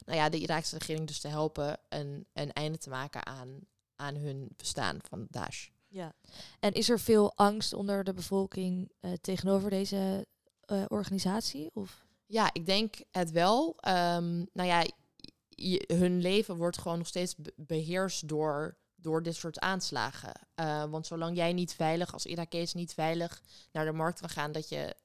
nou 0.04 0.18
ja, 0.18 0.28
de 0.28 0.38
Iraakse 0.38 0.78
regering 0.78 1.06
dus 1.06 1.20
te 1.20 1.28
helpen 1.28 1.78
een, 1.88 2.26
een 2.32 2.52
einde 2.52 2.78
te 2.78 2.90
maken 2.90 3.26
aan, 3.26 3.60
aan 3.96 4.14
hun 4.14 4.48
bestaan 4.56 4.98
van 5.08 5.26
Daesh. 5.30 5.68
Ja, 5.88 6.14
en 6.60 6.72
is 6.72 6.88
er 6.88 7.00
veel 7.00 7.36
angst 7.36 7.72
onder 7.72 8.04
de 8.04 8.12
bevolking 8.12 8.92
uh, 9.00 9.12
tegenover 9.12 9.70
deze 9.70 10.26
uh, 10.66 10.84
organisatie? 10.88 11.70
Of? 11.74 12.04
Ja, 12.26 12.50
ik 12.52 12.66
denk 12.66 12.94
het 13.10 13.30
wel. 13.30 13.66
Um, 13.68 14.48
nou 14.52 14.68
ja, 14.68 14.84
je, 15.48 15.84
hun 15.86 16.20
leven 16.20 16.56
wordt 16.56 16.78
gewoon 16.78 16.98
nog 16.98 17.06
steeds 17.06 17.34
beheerst 17.56 18.28
door, 18.28 18.76
door 18.94 19.22
dit 19.22 19.34
soort 19.34 19.58
aanslagen. 19.58 20.32
Uh, 20.60 20.84
want 20.84 21.06
zolang 21.06 21.36
jij 21.36 21.52
niet 21.52 21.74
veilig, 21.74 22.12
als 22.12 22.26
Irakees 22.26 22.74
niet 22.74 22.94
veilig 22.94 23.42
naar 23.72 23.84
de 23.84 23.92
markt 23.92 24.20
kan 24.20 24.28
gaan, 24.28 24.52
dat 24.52 24.68
je, 24.68 24.96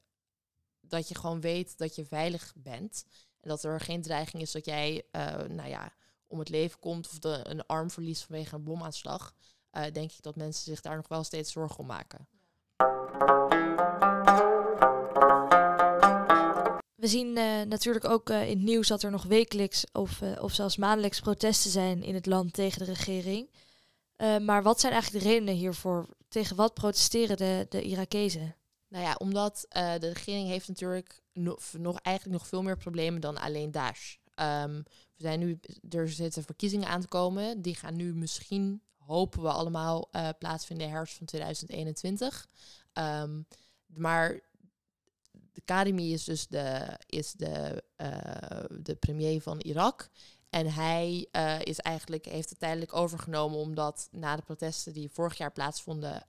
dat 0.81 1.07
je 1.07 1.15
gewoon 1.15 1.41
weet 1.41 1.77
dat 1.77 1.95
je 1.95 2.05
veilig 2.05 2.53
bent. 2.55 3.05
En 3.41 3.49
dat 3.49 3.63
er 3.63 3.79
geen 3.79 4.01
dreiging 4.01 4.41
is 4.41 4.51
dat 4.51 4.65
jij, 4.65 5.03
uh, 5.11 5.37
nou 5.37 5.69
ja, 5.69 5.93
om 6.27 6.39
het 6.39 6.49
leven 6.49 6.79
komt 6.79 7.07
of 7.09 7.19
de, 7.19 7.39
een 7.43 7.65
arm 7.65 7.91
verliest 7.91 8.23
vanwege 8.23 8.55
een 8.55 8.63
bomaanslag. 8.63 9.33
Uh, 9.71 9.83
denk 9.93 10.11
ik 10.11 10.21
dat 10.21 10.35
mensen 10.35 10.63
zich 10.63 10.81
daar 10.81 10.95
nog 10.95 11.07
wel 11.07 11.23
steeds 11.23 11.51
zorgen 11.51 11.79
om 11.79 11.85
maken. 11.85 12.27
We 16.95 17.07
zien 17.07 17.37
uh, 17.37 17.61
natuurlijk 17.61 18.05
ook 18.05 18.29
uh, 18.29 18.41
in 18.49 18.57
het 18.57 18.65
nieuws 18.65 18.87
dat 18.87 19.03
er 19.03 19.11
nog 19.11 19.23
wekelijks 19.23 19.85
of, 19.91 20.21
of 20.39 20.53
zelfs 20.53 20.77
maandelijks 20.77 21.19
protesten 21.19 21.71
zijn 21.71 22.03
in 22.03 22.13
het 22.13 22.25
land 22.25 22.53
tegen 22.53 22.85
de 22.85 22.93
regering. 22.93 23.49
maar 24.41 24.63
wat 24.63 24.79
zijn 24.79 24.93
eigenlijk 24.93 25.23
de 25.23 25.29
redenen 25.29 25.53
hiervoor? 25.53 26.07
Tegen 26.27 26.55
wat 26.55 26.73
protesteren 26.73 27.37
de, 27.37 27.65
de 27.69 27.81
Irakezen? 27.81 28.55
Nou 28.87 29.03
ja, 29.03 29.15
omdat 29.17 29.65
de 29.69 30.11
regering 30.13 30.47
heeft 30.47 30.67
natuurlijk 30.67 31.21
nog, 31.43 31.61
nog 31.77 31.99
eigenlijk 31.99 32.37
nog 32.37 32.47
veel 32.47 32.61
meer 32.61 32.77
problemen 32.77 33.21
dan 33.21 33.37
alleen 33.37 33.71
Daesh. 33.71 34.15
Um, 34.35 34.83
we 35.15 35.25
zijn 35.25 35.39
nu, 35.39 35.59
er 35.89 36.09
zitten 36.09 36.43
verkiezingen 36.43 36.87
aan 36.87 37.01
te 37.01 37.07
komen. 37.07 37.61
Die 37.61 37.75
gaan 37.75 37.95
nu 37.95 38.13
misschien, 38.13 38.81
hopen 38.97 39.41
we 39.41 39.49
allemaal, 39.49 40.09
uh, 40.11 40.29
plaatsvinden 40.39 40.87
in 40.87 40.93
herfst 40.93 41.17
van 41.17 41.25
2021. 41.25 42.47
Um, 42.93 43.47
maar 43.85 44.39
de 45.53 45.61
Karimi 45.65 46.13
is 46.13 46.23
dus 46.23 46.47
de, 46.47 46.97
is 47.05 47.31
de, 47.31 47.83
uh, 47.97 48.77
de 48.81 48.95
premier 48.95 49.41
van 49.41 49.59
Irak. 49.59 50.09
En 50.49 50.73
hij 50.73 51.27
uh, 51.31 51.61
is 51.61 51.79
eigenlijk, 51.79 52.25
heeft 52.25 52.49
het 52.49 52.59
tijdelijk 52.59 52.93
overgenomen 52.93 53.59
omdat 53.59 54.07
na 54.11 54.35
de 54.35 54.41
protesten 54.41 54.93
die 54.93 55.09
vorig 55.09 55.37
jaar 55.37 55.51
plaatsvonden 55.51 56.23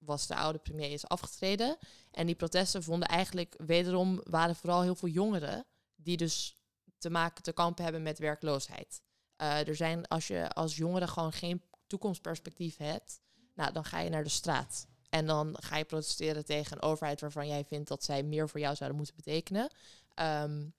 was 0.00 0.26
de 0.26 0.34
oude 0.34 0.58
premier 0.58 0.92
is 0.92 1.08
afgetreden. 1.08 1.76
En 2.10 2.26
die 2.26 2.34
protesten 2.34 2.82
vonden 2.82 3.08
eigenlijk 3.08 3.54
wederom 3.58 4.20
waren 4.24 4.56
vooral 4.56 4.82
heel 4.82 4.94
veel 4.94 5.08
jongeren 5.08 5.64
die 5.96 6.16
dus 6.16 6.56
te 6.98 7.10
maken 7.10 7.42
te 7.42 7.52
kampen 7.52 7.84
hebben 7.84 8.02
met 8.02 8.18
werkloosheid. 8.18 9.02
Uh, 9.36 9.68
er 9.68 9.76
zijn 9.76 10.08
als 10.08 10.26
je 10.26 10.50
als 10.50 10.76
jongere 10.76 11.06
gewoon 11.06 11.32
geen 11.32 11.62
toekomstperspectief 11.86 12.76
hebt, 12.76 13.20
nou 13.54 13.72
dan 13.72 13.84
ga 13.84 14.00
je 14.00 14.10
naar 14.10 14.24
de 14.24 14.28
straat. 14.28 14.86
En 15.08 15.26
dan 15.26 15.56
ga 15.60 15.76
je 15.76 15.84
protesteren 15.84 16.44
tegen 16.44 16.76
een 16.76 16.82
overheid 16.82 17.20
waarvan 17.20 17.48
jij 17.48 17.64
vindt 17.64 17.88
dat 17.88 18.04
zij 18.04 18.22
meer 18.22 18.48
voor 18.48 18.60
jou 18.60 18.74
zouden 18.74 18.98
moeten 18.98 19.16
betekenen. 19.16 19.70
Um, 20.14 20.74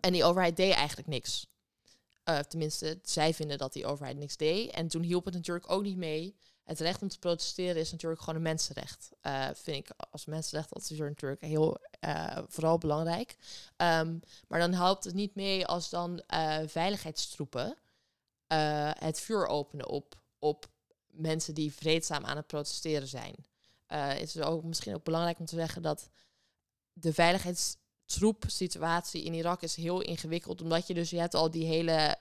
en 0.00 0.12
die 0.12 0.24
overheid 0.24 0.56
deed 0.56 0.72
eigenlijk 0.72 1.08
niks. 1.08 1.46
Uh, 2.24 2.38
tenminste, 2.38 2.98
zij 3.02 3.34
vinden 3.34 3.58
dat 3.58 3.72
die 3.72 3.86
overheid 3.86 4.16
niks 4.16 4.36
deed. 4.36 4.70
En 4.70 4.88
toen 4.88 5.02
hielp 5.02 5.24
het 5.24 5.34
natuurlijk 5.34 5.70
ook 5.70 5.82
niet 5.82 5.96
mee 5.96 6.36
het 6.68 6.80
recht 6.80 7.02
om 7.02 7.08
te 7.08 7.18
protesteren 7.18 7.76
is 7.76 7.90
natuurlijk 7.90 8.20
gewoon 8.20 8.36
een 8.36 8.42
mensenrecht. 8.42 9.10
Uh, 9.22 9.48
vind 9.54 9.76
ik 9.76 9.90
als 10.10 10.24
mensenrecht 10.24 10.72
dat 10.72 10.90
is 10.90 10.98
er 10.98 11.08
natuurlijk 11.08 11.40
heel 11.40 11.80
uh, 12.00 12.38
vooral 12.48 12.78
belangrijk. 12.78 13.36
Um, 13.76 14.20
maar 14.48 14.58
dan 14.58 14.72
helpt 14.72 15.04
het 15.04 15.14
niet 15.14 15.34
mee 15.34 15.66
als 15.66 15.90
dan 15.90 16.22
uh, 16.34 16.58
veiligheidstroepen 16.66 17.76
het 18.98 19.20
vuur 19.20 19.46
openen 19.46 19.88
op, 19.88 20.14
op 20.38 20.68
mensen 21.06 21.54
die 21.54 21.72
vreedzaam 21.72 22.24
aan 22.24 22.36
het 22.36 22.46
protesteren 22.46 23.08
zijn. 23.08 23.34
Het 23.86 24.34
is 24.34 24.40
ook 24.40 24.64
misschien 24.64 24.94
ook 24.94 25.04
belangrijk 25.04 25.38
om 25.38 25.46
te 25.46 25.56
zeggen 25.56 25.82
dat 25.82 26.08
de 26.92 27.12
veiligheidstroep-situatie 27.12 29.24
in 29.24 29.34
Irak 29.34 29.62
is 29.62 29.76
heel 29.76 30.00
ingewikkeld. 30.00 30.62
Omdat 30.62 30.86
je 30.86 30.94
dus, 30.94 31.10
je 31.10 31.18
hebt 31.18 31.34
al 31.34 31.50
die 31.50 31.66
hele, 31.66 32.18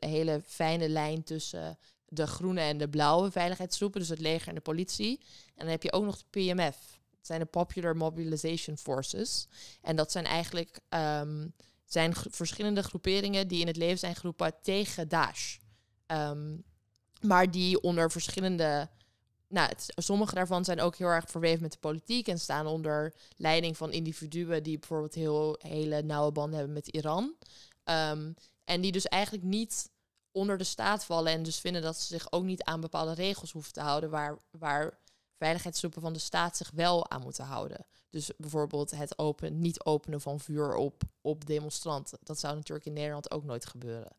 hele 0.00 0.42
fijne 0.46 0.88
lijn 0.88 1.22
tussen 1.22 1.78
de 2.12 2.26
groene 2.26 2.60
en 2.60 2.78
de 2.78 2.88
blauwe 2.88 3.30
veiligheidstroepen, 3.30 4.00
dus 4.00 4.08
het 4.08 4.20
leger 4.20 4.48
en 4.48 4.54
de 4.54 4.60
politie. 4.60 5.20
En 5.46 5.64
dan 5.64 5.68
heb 5.68 5.82
je 5.82 5.92
ook 5.92 6.04
nog 6.04 6.16
de 6.18 6.24
PMF. 6.30 6.76
Het 7.16 7.26
zijn 7.26 7.40
de 7.40 7.46
Popular 7.46 7.96
Mobilization 7.96 8.78
Forces. 8.78 9.48
En 9.82 9.96
dat 9.96 10.12
zijn 10.12 10.24
eigenlijk 10.24 10.80
um, 10.88 11.52
zijn 11.84 12.14
verschillende 12.14 12.82
groeperingen 12.82 13.48
die 13.48 13.60
in 13.60 13.66
het 13.66 13.76
leven 13.76 13.98
zijn 13.98 14.16
geroepen 14.16 14.54
tegen 14.62 15.08
Daesh. 15.08 15.56
Um, 16.06 16.64
maar 17.20 17.50
die 17.50 17.80
onder 17.80 18.10
verschillende. 18.10 18.88
Nou, 19.48 19.72
sommige 19.96 20.34
daarvan 20.34 20.64
zijn 20.64 20.80
ook 20.80 20.96
heel 20.96 21.08
erg 21.08 21.30
verweven 21.30 21.62
met 21.62 21.72
de 21.72 21.78
politiek 21.78 22.28
en 22.28 22.38
staan 22.38 22.66
onder 22.66 23.14
leiding 23.36 23.76
van 23.76 23.92
individuen 23.92 24.62
die 24.62 24.78
bijvoorbeeld 24.78 25.14
heel 25.14 25.58
hele 25.58 26.02
nauwe 26.02 26.32
banden 26.32 26.58
hebben 26.58 26.74
met 26.74 26.88
Iran. 26.88 27.34
Um, 27.84 28.34
en 28.64 28.80
die 28.80 28.92
dus 28.92 29.06
eigenlijk 29.06 29.44
niet 29.44 29.90
onder 30.32 30.58
de 30.58 30.64
staat 30.64 31.04
vallen 31.04 31.32
en 31.32 31.42
dus 31.42 31.58
vinden 31.58 31.82
dat 31.82 31.96
ze 31.96 32.06
zich 32.06 32.32
ook 32.32 32.44
niet 32.44 32.62
aan 32.62 32.80
bepaalde 32.80 33.14
regels 33.14 33.52
hoeven 33.52 33.72
te 33.72 33.80
houden 33.80 34.10
waar, 34.10 34.38
waar 34.50 34.98
veiligheidstroepen 35.36 36.02
van 36.02 36.12
de 36.12 36.18
staat 36.18 36.56
zich 36.56 36.70
wel 36.74 37.10
aan 37.10 37.22
moeten 37.22 37.44
houden. 37.44 37.86
Dus 38.10 38.30
bijvoorbeeld 38.36 38.90
het 38.90 39.18
open, 39.18 39.60
niet 39.60 39.84
openen 39.84 40.20
van 40.20 40.40
vuur 40.40 40.74
op, 40.74 41.02
op 41.20 41.46
demonstranten. 41.46 42.18
Dat 42.22 42.38
zou 42.38 42.54
natuurlijk 42.54 42.86
in 42.86 42.92
Nederland 42.92 43.30
ook 43.30 43.44
nooit 43.44 43.66
gebeuren. 43.66 44.12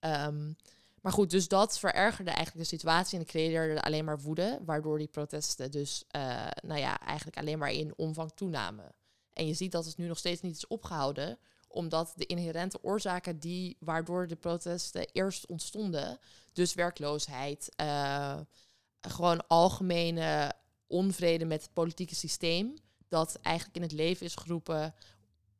Um, 0.00 0.56
maar 1.00 1.12
goed, 1.12 1.30
dus 1.30 1.48
dat 1.48 1.78
verergerde 1.78 2.30
eigenlijk 2.30 2.68
de 2.68 2.76
situatie 2.76 3.18
en 3.18 3.24
creëerde 3.24 3.82
alleen 3.82 4.04
maar 4.04 4.20
woede, 4.20 4.58
waardoor 4.64 4.98
die 4.98 5.08
protesten 5.08 5.70
dus, 5.70 6.04
uh, 6.16 6.46
nou 6.62 6.80
ja, 6.80 7.00
eigenlijk 7.00 7.38
alleen 7.38 7.58
maar 7.58 7.72
in 7.72 7.92
omvang 7.96 8.32
toenamen. 8.34 8.92
En 9.32 9.46
je 9.46 9.54
ziet 9.54 9.72
dat 9.72 9.84
het 9.84 9.96
nu 9.96 10.06
nog 10.06 10.18
steeds 10.18 10.40
niet 10.40 10.56
is 10.56 10.66
opgehouden, 10.66 11.38
omdat 11.70 12.12
de 12.16 12.26
inherente 12.26 12.82
oorzaken 12.82 13.38
die 13.38 13.76
waardoor 13.80 14.26
de 14.26 14.36
protesten 14.36 15.08
eerst 15.12 15.46
ontstonden, 15.46 16.18
dus 16.52 16.74
werkloosheid, 16.74 17.68
uh, 17.80 18.40
gewoon 19.00 19.46
algemene 19.46 20.52
onvrede 20.86 21.44
met 21.44 21.62
het 21.62 21.72
politieke 21.72 22.14
systeem, 22.14 22.74
dat 23.08 23.38
eigenlijk 23.42 23.76
in 23.76 23.82
het 23.82 23.92
leven 23.92 24.26
is 24.26 24.34
geroepen 24.34 24.94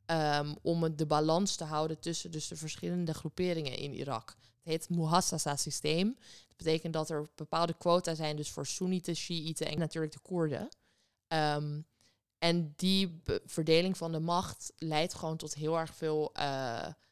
um, 0.06 0.56
om 0.62 0.96
de 0.96 1.06
balans 1.06 1.56
te 1.56 1.64
houden 1.64 2.00
tussen 2.00 2.30
dus 2.30 2.48
de 2.48 2.56
verschillende 2.56 3.14
groeperingen 3.14 3.76
in 3.76 3.94
Irak. 3.94 4.28
Het 4.28 4.72
heet 4.72 4.88
Muhassasa-systeem. 4.88 6.16
Dat 6.48 6.56
betekent 6.56 6.92
dat 6.92 7.10
er 7.10 7.28
bepaalde 7.34 7.74
quota 7.74 8.14
zijn, 8.14 8.36
dus 8.36 8.50
voor 8.50 8.66
Soenieten, 8.66 9.16
Shiiten 9.16 9.66
en 9.66 9.78
natuurlijk 9.78 10.12
de 10.12 10.18
Koerden. 10.18 10.68
Um, 11.28 11.86
en 12.40 12.72
die 12.76 13.22
verdeling 13.44 13.96
van 13.96 14.12
de 14.12 14.20
macht 14.20 14.72
leidt 14.76 15.14
gewoon 15.14 15.36
tot 15.36 15.54
heel 15.54 15.78
erg 15.78 15.94
veel, 15.94 16.30
uh, 16.36 16.42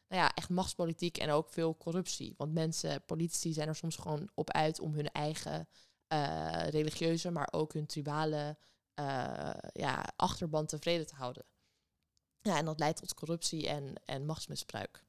nou 0.07 0.21
ja, 0.21 0.33
echt 0.33 0.49
machtspolitiek 0.49 1.17
en 1.17 1.29
ook 1.29 1.49
veel 1.49 1.77
corruptie. 1.77 2.33
Want 2.37 2.53
mensen, 2.53 3.03
politici 3.05 3.53
zijn 3.53 3.67
er 3.67 3.75
soms 3.75 3.95
gewoon 3.95 4.29
op 4.33 4.51
uit 4.51 4.79
om 4.79 4.93
hun 4.93 5.11
eigen 5.11 5.67
uh, 6.13 6.67
religieuze, 6.69 7.31
maar 7.31 7.47
ook 7.51 7.73
hun 7.73 7.85
tribale 7.85 8.57
uh, 8.99 9.49
ja, 9.73 10.05
achterban 10.15 10.65
tevreden 10.65 11.05
te 11.07 11.15
houden. 11.15 11.45
Ja, 12.41 12.57
en 12.57 12.65
dat 12.65 12.79
leidt 12.79 12.99
tot 12.99 13.13
corruptie 13.13 13.67
en, 13.67 13.93
en 14.05 14.25
machtsmisbruik. 14.25 15.03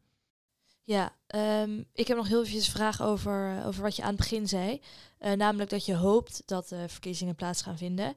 Ja, 0.82 1.16
um, 1.62 1.86
ik 1.92 2.08
heb 2.08 2.16
nog 2.16 2.28
heel 2.28 2.44
even 2.44 2.56
een 2.56 2.62
vraag 2.62 3.02
over, 3.02 3.56
eh, 3.58 3.66
over 3.66 3.82
wat 3.82 3.96
je 3.96 4.02
aan 4.02 4.08
het 4.08 4.16
begin 4.16 4.48
zei. 4.48 4.82
Namelijk 5.18 5.70
dat 5.70 5.84
je 5.86 5.96
hoopt 5.96 6.42
dat 6.46 6.66
verkiezingen 6.86 7.34
plaats 7.34 7.62
gaan 7.62 7.78
vinden. 7.78 8.16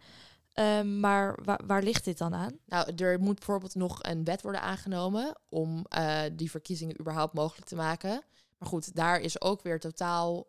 Um, 0.53 0.99
maar 0.99 1.39
waar, 1.65 1.83
ligt 1.83 2.03
dit 2.03 2.17
dan 2.17 2.33
aan? 2.33 2.59
Nou, 2.65 2.95
er 2.95 3.19
moet 3.19 3.35
bijvoorbeeld 3.35 3.75
nog 3.75 4.03
een 4.03 4.23
wet 4.23 4.41
worden 4.41 4.61
aangenomen 4.61 5.35
om 5.49 5.85
uh, 5.97 6.21
die 6.33 6.51
verkiezingen 6.51 6.99
überhaupt 6.99 7.33
mogelijk 7.33 7.67
te 7.67 7.75
maken. 7.75 8.23
Maar 8.57 8.69
goed, 8.69 8.95
daar 8.95 9.19
is 9.19 9.41
ook 9.41 9.61
weer 9.61 9.79
totaal. 9.79 10.47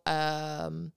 Um, 0.62 0.92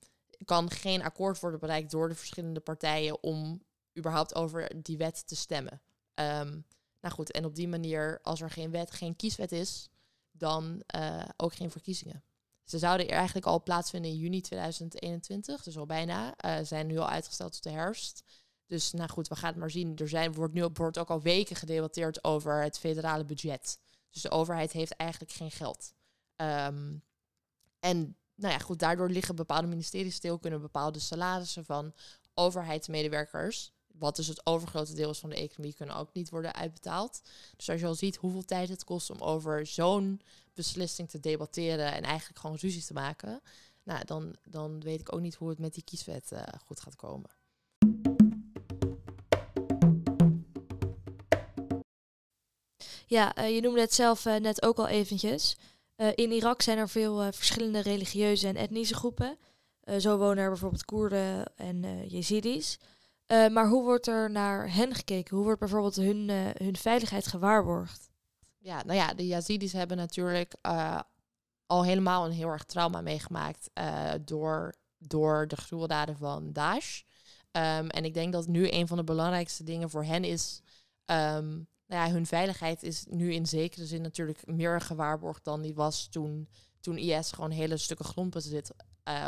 kan 0.45 0.71
geen 0.71 1.03
akkoord 1.03 1.39
worden 1.39 1.59
bereikt 1.59 1.91
door 1.91 2.09
de 2.09 2.15
verschillende 2.15 2.59
partijen 2.59 3.23
om 3.23 3.63
überhaupt 3.97 4.35
over 4.35 4.83
die 4.83 4.97
wet 4.97 5.27
te 5.27 5.35
stemmen. 5.35 5.81
Um, 6.15 6.65
nou 7.01 7.13
goed, 7.13 7.31
en 7.31 7.45
op 7.45 7.55
die 7.55 7.67
manier, 7.67 8.19
als 8.21 8.41
er 8.41 8.49
geen 8.49 8.71
wet, 8.71 8.91
geen 8.91 9.15
kieswet 9.15 9.51
is, 9.51 9.89
dan 10.31 10.83
uh, 10.95 11.23
ook 11.37 11.55
geen 11.55 11.71
verkiezingen. 11.71 12.23
Ze 12.63 12.77
zouden 12.77 13.07
eigenlijk 13.07 13.45
al 13.45 13.63
plaatsvinden 13.63 14.11
in 14.11 14.17
juni 14.17 14.41
2021, 14.41 15.63
dus 15.63 15.77
al 15.77 15.85
bijna. 15.85 16.33
Uh, 16.45 16.57
zijn 16.63 16.87
nu 16.87 16.97
al 16.97 17.09
uitgesteld 17.09 17.53
tot 17.53 17.63
de 17.63 17.69
herfst. 17.69 18.23
Dus 18.67 18.91
nou 18.91 19.10
goed, 19.10 19.27
we 19.27 19.36
gaan 19.36 19.49
het 19.49 19.60
maar 19.60 19.71
zien. 19.71 19.97
Er 19.97 20.10
zijn, 20.10 20.34
wordt 20.34 20.53
nu 20.53 20.67
wordt 20.73 20.97
ook 20.97 21.10
al 21.10 21.21
weken 21.21 21.56
gedebatteerd 21.56 22.23
over 22.23 22.62
het 22.62 22.80
federale 22.80 23.25
budget. 23.25 23.80
Dus 24.10 24.21
de 24.21 24.32
overheid 24.32 24.71
heeft 24.71 24.95
eigenlijk 24.95 25.32
geen 25.32 25.51
geld. 25.51 25.93
Um, 26.36 27.03
en 27.80 28.17
nou 28.36 28.53
ja, 28.53 28.60
goed, 28.60 28.80
daardoor 28.80 29.10
liggen 29.10 29.36
bepaalde 29.36 29.67
ministeries 29.67 30.15
stil, 30.15 30.39
kunnen 30.39 30.62
bepaalde 30.62 30.99
salarissen 30.99 31.65
van 31.65 31.93
overheidsmedewerkers 32.34 33.71
wat 33.99 34.15
dus 34.15 34.27
het 34.27 34.45
overgrote 34.45 34.93
deel 34.93 35.10
is 35.10 35.19
van 35.19 35.30
de 35.30 35.36
economie, 35.36 35.75
kunnen 35.75 35.95
ook 35.95 36.13
niet 36.13 36.30
worden 36.30 36.53
uitbetaald. 36.53 37.21
Dus 37.56 37.69
als 37.69 37.80
je 37.80 37.86
al 37.86 37.95
ziet 37.95 38.15
hoeveel 38.15 38.45
tijd 38.45 38.69
het 38.69 38.84
kost 38.84 39.10
om 39.10 39.21
over 39.21 39.65
zo'n 39.65 40.21
beslissing 40.53 41.10
te 41.10 41.19
debatteren 41.19 41.93
en 41.93 42.03
eigenlijk 42.03 42.39
gewoon 42.39 42.58
ruzies 42.60 42.86
te 42.86 42.93
maken, 42.93 43.41
nou, 43.84 44.06
dan, 44.06 44.36
dan 44.43 44.82
weet 44.82 44.99
ik 44.99 45.13
ook 45.13 45.21
niet 45.21 45.36
hoe 45.36 45.49
het 45.49 45.60
met 45.60 45.73
die 45.73 45.84
kieswet 45.84 46.32
uh, 46.32 46.43
goed 46.65 46.80
gaat 46.80 46.95
komen. 46.95 47.30
Ja, 53.09 53.37
uh, 53.37 53.55
je 53.55 53.61
noemde 53.61 53.81
het 53.81 53.93
zelf 53.93 54.25
uh, 54.25 54.35
net 54.35 54.61
ook 54.63 54.77
al 54.77 54.87
eventjes. 54.87 55.57
in 56.15 56.31
Irak 56.31 56.61
zijn 56.61 56.77
er 56.77 56.89
veel 56.89 57.31
verschillende 57.31 57.79
religieuze 57.79 58.47
en 58.47 58.55
etnische 58.55 58.95
groepen. 58.95 59.37
zo 59.97 60.17
wonen 60.17 60.43
er 60.43 60.49
bijvoorbeeld 60.49 60.85
Koerden 60.85 61.53
en 61.55 62.07
Jezidis. 62.07 62.79
Uh, 63.27 63.47
maar 63.47 63.67
hoe 63.67 63.83
wordt 63.83 64.07
er 64.07 64.31
naar 64.31 64.73
hen 64.73 64.95
gekeken? 64.95 65.35
Hoe 65.35 65.45
wordt 65.45 65.59
bijvoorbeeld 65.59 65.95
hun, 65.95 66.29
hun 66.57 66.75
veiligheid 66.75 67.27
gewaarborgd? 67.27 68.09
Ja, 68.57 68.83
nou 68.83 68.97
ja, 68.97 69.13
de 69.13 69.27
Yazidis 69.27 69.73
hebben 69.73 69.97
natuurlijk 69.97 70.53
al 71.65 71.83
helemaal 71.83 72.25
een 72.25 72.31
heel 72.31 72.49
erg 72.49 72.63
trauma 72.63 73.01
meegemaakt 73.01 73.69
door, 74.21 74.75
door 74.97 75.47
de 75.47 75.55
gruweldaden 75.55 76.17
van 76.17 76.53
Daesh. 76.53 77.01
Um, 77.51 77.89
en 77.89 78.05
ik 78.05 78.13
denk 78.13 78.33
dat 78.33 78.47
nu 78.47 78.71
een 78.71 78.87
van 78.87 78.97
de 78.97 79.03
belangrijkste 79.03 79.63
dingen 79.63 79.89
voor 79.89 80.03
hen 80.03 80.23
is. 80.23 80.61
Um, 81.05 81.67
nou 81.88 82.08
ja, 82.08 82.13
hun 82.13 82.26
veiligheid 82.26 82.84
is 82.84 83.06
nu 83.10 83.34
in 83.34 83.45
zekere 83.45 83.86
zin 83.86 84.02
natuurlijk 84.02 84.45
meer 84.45 84.82
gewaarborgd 84.82 85.43
dan 85.43 85.62
die 85.62 85.73
was 85.73 86.08
toen, 86.08 86.50
toen 86.80 86.97
IS 86.97 87.32
gewoon 87.32 87.52
hele 87.52 87.78
stukken 87.78 88.06
grondbezit 88.06 88.71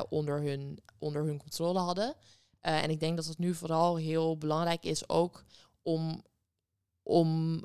onder, 0.10 0.41
hun, 0.41 0.80
onder 0.98 1.24
hun 1.24 1.38
controle 1.38 1.80
hadden. 1.80 2.15
Uh, 2.62 2.84
en 2.84 2.89
ik 2.89 3.00
denk 3.00 3.15
dat 3.15 3.26
het 3.26 3.38
nu 3.38 3.54
vooral 3.54 3.95
heel 3.95 4.38
belangrijk 4.38 4.84
is 4.84 5.10
ook 5.10 5.43
om, 5.82 6.24
om 7.04 7.54
uh, 7.56 7.62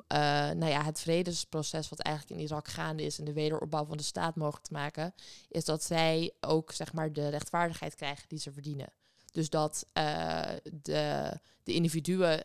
nou 0.49 0.65
ja, 0.65 0.83
het 0.83 0.99
vredesproces 0.99 1.89
wat 1.89 1.99
eigenlijk 1.99 2.39
in 2.39 2.45
Irak 2.47 2.67
gaande 2.67 3.03
is 3.03 3.19
en 3.19 3.25
de 3.25 3.33
wederopbouw 3.33 3.85
van 3.85 3.97
de 3.97 4.03
staat 4.03 4.35
mogelijk 4.35 4.65
te 4.65 4.73
maken, 4.73 5.13
is 5.47 5.65
dat 5.65 5.83
zij 5.83 6.33
ook 6.39 6.71
zeg 6.71 6.93
maar 6.93 7.13
de 7.13 7.27
rechtvaardigheid 7.29 7.95
krijgen 7.95 8.27
die 8.27 8.39
ze 8.39 8.51
verdienen. 8.51 8.93
Dus 9.31 9.49
dat 9.49 9.85
uh, 9.93 10.41
de, 10.73 11.39
de 11.63 11.73
individuen 11.73 12.43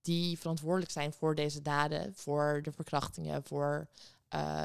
die 0.00 0.38
verantwoordelijk 0.38 0.90
zijn 0.90 1.12
voor 1.12 1.34
deze 1.34 1.62
daden, 1.62 2.14
voor 2.14 2.60
de 2.62 2.72
verkrachtingen, 2.72 3.44
voor 3.44 3.88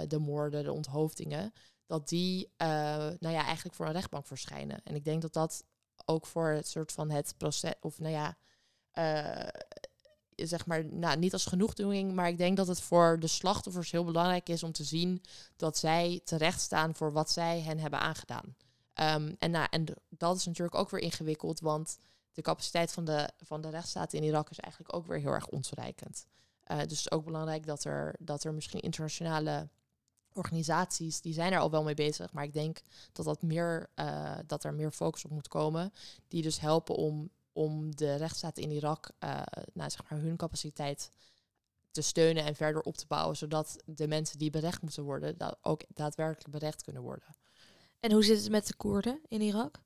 de 0.07 0.19
moorden, 0.19 0.63
de 0.63 0.71
onthoofdingen, 0.71 1.53
dat 1.85 2.09
die 2.09 2.49
nou 2.57 3.29
ja, 3.29 3.43
eigenlijk 3.43 3.75
voor 3.75 3.85
een 3.85 3.91
rechtbank 3.91 4.27
verschijnen. 4.27 4.79
En 4.83 4.95
ik 4.95 5.05
denk 5.05 5.21
dat 5.21 5.33
dat 5.33 5.63
ook 6.05 6.25
voor 6.25 6.47
het 6.47 6.67
soort 6.67 6.91
van 6.91 7.09
het 7.09 7.33
proces, 7.37 7.73
of 7.81 7.99
nou 7.99 8.13
ja, 8.13 8.37
uh, 8.93 9.47
zeg 10.35 10.65
maar, 10.65 10.85
nou, 10.85 11.17
niet 11.17 11.33
als 11.33 11.45
genoegdoening, 11.45 12.13
maar 12.13 12.27
ik 12.27 12.37
denk 12.37 12.57
dat 12.57 12.67
het 12.67 12.81
voor 12.81 13.19
de 13.19 13.27
slachtoffers 13.27 13.91
heel 13.91 14.03
belangrijk 14.03 14.49
is 14.49 14.63
om 14.63 14.71
te 14.71 14.83
zien 14.83 15.21
dat 15.55 15.77
zij 15.77 16.21
terecht 16.23 16.61
staan 16.61 16.95
voor 16.95 17.11
wat 17.11 17.31
zij 17.31 17.61
hen 17.61 17.79
hebben 17.79 17.99
aangedaan. 17.99 18.55
Um, 18.93 19.35
en, 19.39 19.51
nou, 19.51 19.67
en 19.69 19.85
dat 20.09 20.37
is 20.37 20.45
natuurlijk 20.45 20.75
ook 20.75 20.89
weer 20.89 21.01
ingewikkeld, 21.01 21.59
want 21.59 21.97
de 22.35 22.41
capaciteit 22.41 22.91
van 22.91 23.05
de, 23.05 23.29
van 23.37 23.61
de 23.61 23.69
rechtsstaat 23.69 24.13
in 24.13 24.23
Irak 24.23 24.49
is 24.49 24.59
eigenlijk 24.59 24.95
ook 24.95 25.05
weer 25.05 25.19
heel 25.19 25.31
erg 25.31 25.47
ontoereikend. 25.47 26.25
Uh, 26.67 26.77
dus 26.77 26.81
het 26.81 26.91
is 26.91 27.11
ook 27.11 27.25
belangrijk 27.25 27.65
dat 27.65 27.83
er, 27.83 28.15
dat 28.19 28.43
er 28.43 28.53
misschien 28.53 28.79
internationale 28.79 29.69
organisaties 30.33 31.21
die 31.21 31.33
zijn 31.33 31.53
er 31.53 31.59
al 31.59 31.71
wel 31.71 31.83
mee 31.83 31.93
bezig, 31.93 32.33
maar 32.33 32.43
ik 32.43 32.53
denk 32.53 32.81
dat, 33.11 33.25
dat, 33.25 33.41
meer, 33.41 33.89
uh, 33.95 34.37
dat 34.45 34.63
er 34.63 34.73
meer 34.73 34.91
focus 34.91 35.25
op 35.25 35.31
moet 35.31 35.47
komen, 35.47 35.93
die 36.27 36.41
dus 36.41 36.59
helpen 36.59 36.95
om, 36.95 37.29
om 37.53 37.95
de 37.95 38.15
rechtsstaat 38.15 38.57
in 38.57 38.71
Irak, 38.71 39.11
uh, 39.19 39.41
nou, 39.73 39.89
zeg 39.89 40.09
maar 40.09 40.19
hun 40.19 40.37
capaciteit 40.37 41.11
te 41.91 42.01
steunen 42.01 42.43
en 42.43 42.55
verder 42.55 42.81
op 42.81 42.97
te 42.97 43.07
bouwen, 43.07 43.37
zodat 43.37 43.75
de 43.85 44.07
mensen 44.07 44.37
die 44.37 44.49
berecht 44.49 44.81
moeten 44.81 45.03
worden, 45.03 45.37
dat 45.37 45.57
ook 45.61 45.81
daadwerkelijk 45.87 46.51
berecht 46.51 46.83
kunnen 46.83 47.01
worden. 47.01 47.35
En 47.99 48.11
hoe 48.11 48.23
zit 48.23 48.37
het 48.37 48.49
met 48.49 48.67
de 48.67 48.75
Koerden 48.75 49.21
in 49.27 49.41
Irak? 49.41 49.79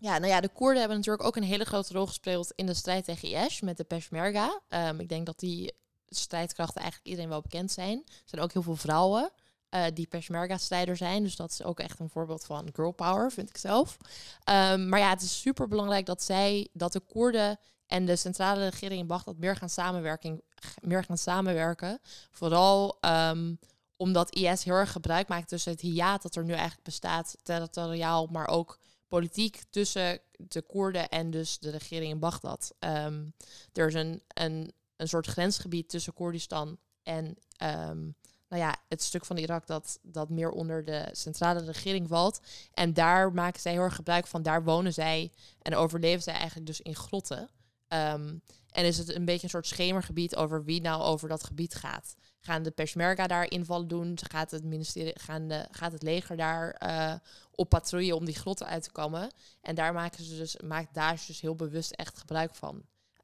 Ja, 0.00 0.18
nou 0.18 0.32
ja, 0.32 0.40
de 0.40 0.48
Koerden 0.48 0.78
hebben 0.78 0.96
natuurlijk 0.96 1.24
ook 1.24 1.36
een 1.36 1.42
hele 1.42 1.64
grote 1.64 1.92
rol 1.92 2.06
gespeeld 2.06 2.52
in 2.54 2.66
de 2.66 2.74
strijd 2.74 3.04
tegen 3.04 3.28
IS 3.28 3.60
met 3.60 3.76
de 3.76 3.84
Peshmerga. 3.84 4.60
Ehm, 4.68 5.00
ik 5.00 5.08
denk 5.08 5.26
dat 5.26 5.38
die 5.38 5.72
strijdkrachten 6.06 6.80
eigenlijk 6.80 7.10
iedereen 7.10 7.30
wel 7.30 7.40
bekend 7.40 7.72
zijn. 7.72 8.02
Er 8.06 8.22
zijn 8.24 8.42
ook 8.42 8.52
heel 8.52 8.62
veel 8.62 8.76
vrouwen 8.76 9.30
uh, 9.70 9.84
die 9.94 10.06
Peshmerga-strijder 10.06 10.96
zijn. 10.96 11.22
Dus 11.22 11.36
dat 11.36 11.50
is 11.50 11.62
ook 11.62 11.80
echt 11.80 11.98
een 11.98 12.08
voorbeeld 12.08 12.44
van 12.44 12.68
girl 12.72 12.92
power, 12.92 13.32
vind 13.32 13.48
ik 13.48 13.56
zelf. 13.56 13.96
Ehm, 14.44 14.88
maar 14.88 14.98
ja, 14.98 15.10
het 15.10 15.22
is 15.22 15.40
super 15.40 15.68
belangrijk 15.68 16.06
dat 16.06 16.22
zij, 16.22 16.68
dat 16.72 16.92
de 16.92 17.00
Koerden 17.00 17.58
en 17.86 18.06
de 18.06 18.16
centrale 18.16 18.68
regering 18.68 19.00
in 19.00 19.06
Bagdad 19.06 19.36
meer 19.36 19.56
gaan, 19.56 19.70
samenwerking, 19.70 20.42
meer 20.80 21.04
gaan 21.04 21.18
samenwerken. 21.18 21.98
Vooral 22.30 22.98
um, 23.00 23.58
omdat 23.96 24.34
IS 24.34 24.64
heel 24.64 24.74
erg 24.74 24.92
gebruik 24.92 25.28
maakt 25.28 25.48
tussen 25.48 25.72
het 25.72 25.80
hiaat 25.80 26.22
dat 26.22 26.36
er 26.36 26.44
nu 26.44 26.52
eigenlijk 26.52 26.82
bestaat, 26.82 27.36
territoriaal, 27.42 28.26
maar 28.26 28.48
ook 28.48 28.78
politiek 29.10 29.62
tussen 29.70 30.20
de 30.38 30.62
Koerden 30.62 31.08
en 31.08 31.30
dus 31.30 31.58
de 31.58 31.70
regering 31.70 32.12
in 32.12 32.18
Bagdad. 32.18 32.74
Um, 32.78 33.34
er 33.72 33.86
is 33.86 33.94
een, 33.94 34.22
een, 34.28 34.72
een 34.96 35.08
soort 35.08 35.26
grensgebied 35.26 35.88
tussen 35.88 36.12
Koerdistan 36.12 36.78
en 37.02 37.26
um, 37.62 38.14
nou 38.48 38.62
ja, 38.62 38.76
het 38.88 39.02
stuk 39.02 39.24
van 39.24 39.36
Irak 39.36 39.66
dat, 39.66 39.98
dat 40.02 40.28
meer 40.28 40.50
onder 40.50 40.84
de 40.84 41.08
centrale 41.12 41.64
regering 41.64 42.08
valt. 42.08 42.40
En 42.72 42.94
daar 42.94 43.32
maken 43.32 43.60
zij 43.60 43.72
heel 43.72 43.82
erg 43.82 43.94
gebruik 43.94 44.26
van. 44.26 44.42
Daar 44.42 44.64
wonen 44.64 44.92
zij 44.92 45.32
en 45.62 45.74
overleven 45.74 46.22
zij 46.22 46.34
eigenlijk 46.34 46.66
dus 46.66 46.80
in 46.80 46.96
grotten. 46.96 47.50
Um, 47.92 48.42
en 48.70 48.84
is 48.84 48.98
het 48.98 49.14
een 49.14 49.24
beetje 49.24 49.42
een 49.42 49.50
soort 49.50 49.66
schemergebied 49.66 50.36
over 50.36 50.64
wie 50.64 50.80
nou 50.80 51.02
over 51.02 51.28
dat 51.28 51.44
gebied 51.44 51.74
gaat. 51.74 52.14
Gaan 52.40 52.62
de 52.62 52.70
Peshmerga 52.70 53.26
daar 53.26 53.50
invallen 53.50 53.88
doen? 53.88 54.18
Gaat 54.30 54.50
het, 54.50 54.64
ministerie, 54.64 55.18
gaan 55.18 55.48
de, 55.48 55.66
gaat 55.70 55.92
het 55.92 56.02
leger 56.02 56.36
daar 56.36 56.82
uh, 56.82 57.14
op 57.50 57.68
patrouille 57.68 58.16
om 58.16 58.24
die 58.24 58.34
grotten 58.34 58.66
uit 58.66 58.82
te 58.82 58.90
komen? 58.90 59.30
En 59.60 59.74
daar 59.74 59.92
maken 59.92 60.24
ze 60.24 60.36
dus, 60.36 60.56
maakt 60.56 60.94
Daesh 60.94 61.26
dus 61.26 61.40
heel 61.40 61.56
bewust 61.56 61.90
echt 61.90 62.18
gebruik 62.18 62.54
van. 62.54 62.74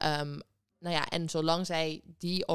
Um, 0.04 0.40
nou 0.78 0.94
ja, 0.94 1.06
en 1.06 1.28
zolang 1.28 1.66
zij 1.66 2.02
die 2.18 2.48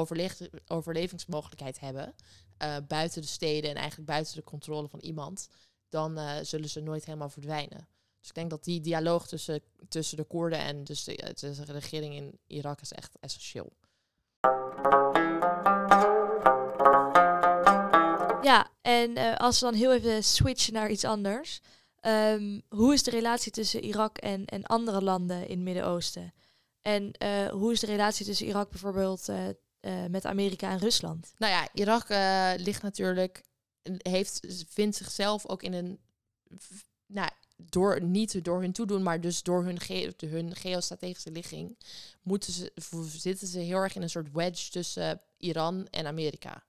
overlevingsmogelijkheid 0.66 1.80
hebben, 1.80 2.14
uh, 2.62 2.76
buiten 2.88 3.22
de 3.22 3.28
steden 3.28 3.70
en 3.70 3.76
eigenlijk 3.76 4.08
buiten 4.08 4.34
de 4.34 4.42
controle 4.42 4.88
van 4.88 5.00
iemand, 5.00 5.48
dan 5.88 6.18
uh, 6.18 6.32
zullen 6.42 6.68
ze 6.68 6.80
nooit 6.80 7.04
helemaal 7.04 7.28
verdwijnen. 7.28 7.88
Dus 8.22 8.30
ik 8.30 8.36
denk 8.36 8.50
dat 8.50 8.64
die 8.64 8.80
dialoog 8.80 9.26
tussen, 9.26 9.62
tussen 9.88 10.16
de 10.16 10.24
Koerden 10.24 10.58
en 10.58 10.84
dus 10.84 11.04
de, 11.04 11.32
de 11.64 11.72
regering 11.72 12.14
in 12.14 12.38
Irak 12.46 12.80
is 12.80 12.92
echt 12.92 13.16
essentieel. 13.20 13.72
Ja, 18.42 18.70
en 18.82 19.18
uh, 19.18 19.36
als 19.36 19.60
we 19.60 19.66
dan 19.66 19.74
heel 19.74 19.92
even 19.92 20.24
switchen 20.24 20.72
naar 20.72 20.90
iets 20.90 21.04
anders. 21.04 21.60
Um, 22.06 22.62
hoe 22.68 22.92
is 22.92 23.02
de 23.02 23.10
relatie 23.10 23.52
tussen 23.52 23.84
Irak 23.84 24.18
en, 24.18 24.44
en 24.44 24.64
andere 24.64 25.02
landen 25.02 25.42
in 25.42 25.56
het 25.56 25.64
Midden-Oosten? 25.64 26.34
En 26.80 27.14
uh, 27.22 27.48
hoe 27.48 27.72
is 27.72 27.80
de 27.80 27.86
relatie 27.86 28.26
tussen 28.26 28.46
Irak 28.46 28.70
bijvoorbeeld 28.70 29.28
uh, 29.28 30.04
met 30.08 30.26
Amerika 30.26 30.70
en 30.70 30.78
Rusland? 30.78 31.32
Nou 31.36 31.52
ja, 31.52 31.68
Irak 31.72 32.08
ligt 32.60 32.82
natuurlijk, 32.82 33.42
heeft, 33.98 34.40
vindt 34.68 34.96
zichzelf 34.96 35.46
ook 35.46 35.62
in 35.62 35.72
een, 35.72 36.00
nou, 37.06 37.30
door, 37.68 38.02
niet 38.02 38.44
door 38.44 38.60
hun 38.60 38.72
toedoen, 38.72 39.02
maar 39.02 39.20
dus 39.20 39.42
door 39.42 39.64
hun, 39.64 39.80
ge 39.80 40.14
hun 40.18 40.56
geostrategische 40.56 41.30
ligging, 41.30 41.78
moeten 42.22 42.52
ze, 42.52 42.72
zitten 43.06 43.46
ze 43.48 43.58
heel 43.58 43.76
erg 43.76 43.94
in 43.94 44.02
een 44.02 44.10
soort 44.10 44.32
wedge 44.32 44.70
tussen 44.70 45.20
Iran 45.36 45.86
en 45.90 46.06
Amerika. 46.06 46.64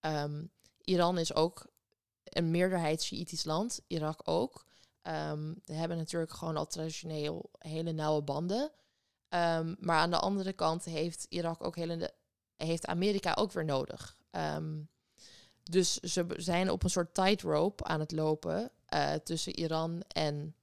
Um, 0.00 0.50
Iran 0.84 1.18
is 1.18 1.34
ook 1.34 1.66
een 2.22 2.50
meerderheid 2.50 3.02
Shiïtisch 3.02 3.44
land, 3.44 3.80
Irak 3.86 4.20
ook. 4.28 4.66
Um, 5.02 5.60
we 5.64 5.74
hebben 5.74 5.96
natuurlijk 5.96 6.32
gewoon 6.32 6.56
al 6.56 6.66
traditioneel 6.66 7.50
hele 7.58 7.92
nauwe 7.92 8.22
banden. 8.22 8.70
Um, 9.28 9.76
maar 9.80 9.98
aan 9.98 10.10
de 10.10 10.18
andere 10.18 10.52
kant 10.52 10.84
heeft 10.84 11.26
Irak 11.28 11.64
ook 11.64 11.76
hele, 11.76 12.14
heeft 12.56 12.86
Amerika 12.86 13.34
ook 13.34 13.52
weer 13.52 13.64
nodig. 13.64 14.16
Dus 15.62 15.94
ze 15.94 16.26
zijn 16.36 16.70
op 16.70 16.82
een 16.84 16.90
soort 16.90 17.14
tightrope 17.14 17.84
aan 17.84 18.00
het 18.00 18.12
lopen 18.12 18.70
uh, 18.94 19.14
tussen 19.14 19.58
Iran 19.58 20.02
en, 20.08 20.56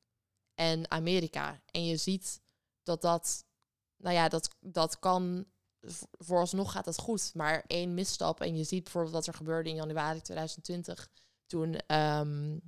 en 0.56 0.92
Amerika. 0.92 1.62
En 1.72 1.86
je 1.86 1.98
ziet 1.98 2.42
dat 2.84 3.02
dat, 3.02 3.46
nou 3.98 4.16
ja, 4.16 4.30
dat, 4.30 4.50
dat 4.60 5.00
kan, 5.00 5.46
vooralsnog 6.12 6.72
gaat 6.72 6.86
dat 6.86 7.00
goed. 7.00 7.32
Maar 7.34 7.64
één 7.68 7.94
misstap 7.94 8.42
en 8.42 8.58
je 8.58 8.64
ziet 8.64 8.84
bijvoorbeeld 8.84 9.14
wat 9.14 9.28
er 9.28 9.34
gebeurde 9.34 9.70
in 9.70 9.76
januari 9.76 10.22
2020 10.22 11.10
toen 11.46 11.96
um, 11.96 12.62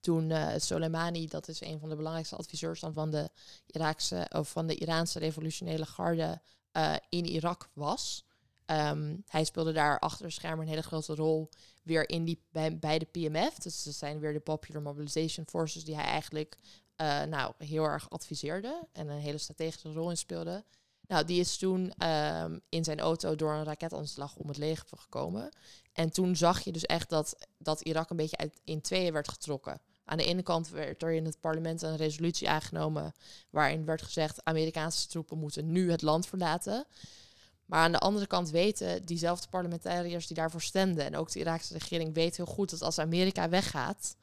toen 0.00 0.30
uh, 0.30 0.52
Soleimani, 0.56 1.26
dat 1.26 1.48
is 1.48 1.60
een 1.60 1.78
van 1.78 1.88
de 1.88 1.96
belangrijkste 1.96 2.36
adviseurs 2.36 2.80
dan 2.80 2.92
van 2.92 3.10
de 3.10 3.30
Iraakse 3.66 4.26
of 4.32 4.50
van 4.50 4.66
de 4.66 4.74
Iraanse 4.74 5.18
revolutionele 5.18 5.86
garde 5.86 6.40
uh, 6.72 6.96
in 7.08 7.26
Irak 7.26 7.70
was. 7.72 8.24
Um, 8.70 9.22
hij 9.26 9.44
speelde 9.44 9.72
daar 9.72 9.98
achter 9.98 10.32
schermen 10.32 10.64
een 10.64 10.70
hele 10.70 10.82
grote 10.82 11.14
rol 11.14 11.48
weer 11.82 12.08
in 12.08 12.24
die, 12.24 12.42
bij, 12.80 12.98
de 12.98 13.08
PMF. 13.10 13.54
Dus 13.54 13.82
dat 13.82 13.94
zijn 13.94 14.18
weer 14.18 14.32
de 14.32 14.40
Popular 14.40 14.82
Mobilization 14.82 15.46
Forces 15.48 15.84
die 15.84 15.94
hij 15.94 16.04
eigenlijk 16.04 16.56
uh, 16.96 17.22
nou, 17.22 17.52
heel 17.58 17.84
erg 17.84 18.10
adviseerde 18.10 18.86
en 18.92 19.08
een 19.08 19.20
hele 19.20 19.38
strategische 19.38 19.92
rol 19.92 20.10
in 20.10 20.16
speelde. 20.16 20.64
Nou, 21.06 21.24
die 21.24 21.40
is 21.40 21.56
toen 21.56 21.92
um, 22.08 22.60
in 22.68 22.84
zijn 22.84 23.00
auto 23.00 23.36
door 23.36 23.52
een 23.52 23.64
raketaanslag 23.64 24.36
om 24.36 24.48
het 24.48 24.56
leger 24.56 24.98
gekomen. 24.98 25.48
En 25.92 26.10
toen 26.10 26.36
zag 26.36 26.60
je 26.60 26.72
dus 26.72 26.86
echt 26.86 27.08
dat, 27.08 27.36
dat 27.58 27.80
Irak 27.80 28.10
een 28.10 28.16
beetje 28.16 28.36
uit, 28.36 28.60
in 28.64 28.80
tweeën 28.80 29.12
werd 29.12 29.28
getrokken. 29.28 29.80
Aan 30.04 30.16
de 30.16 30.24
ene 30.24 30.42
kant 30.42 30.68
werd 30.68 31.02
er 31.02 31.12
in 31.12 31.24
het 31.24 31.40
parlement 31.40 31.82
een 31.82 31.96
resolutie 31.96 32.48
aangenomen 32.48 33.12
waarin 33.50 33.84
werd 33.84 34.02
gezegd 34.02 34.44
Amerikaanse 34.44 35.08
troepen 35.08 35.38
moeten 35.38 35.72
nu 35.72 35.90
het 35.90 36.02
land 36.02 36.26
verlaten. 36.26 36.86
Maar 37.70 37.82
aan 37.82 37.92
de 37.92 37.98
andere 37.98 38.26
kant 38.26 38.50
weten 38.50 39.04
diezelfde 39.04 39.48
parlementariërs 39.48 40.26
die 40.26 40.36
daarvoor 40.36 40.62
stemden 40.62 41.04
en 41.04 41.16
ook 41.16 41.32
de 41.32 41.38
Iraakse 41.38 41.72
regering 41.72 42.14
weet 42.14 42.36
heel 42.36 42.46
goed 42.46 42.70
dat 42.70 42.82
als 42.82 42.98
Amerika 42.98 43.48
weggaat, 43.48 44.16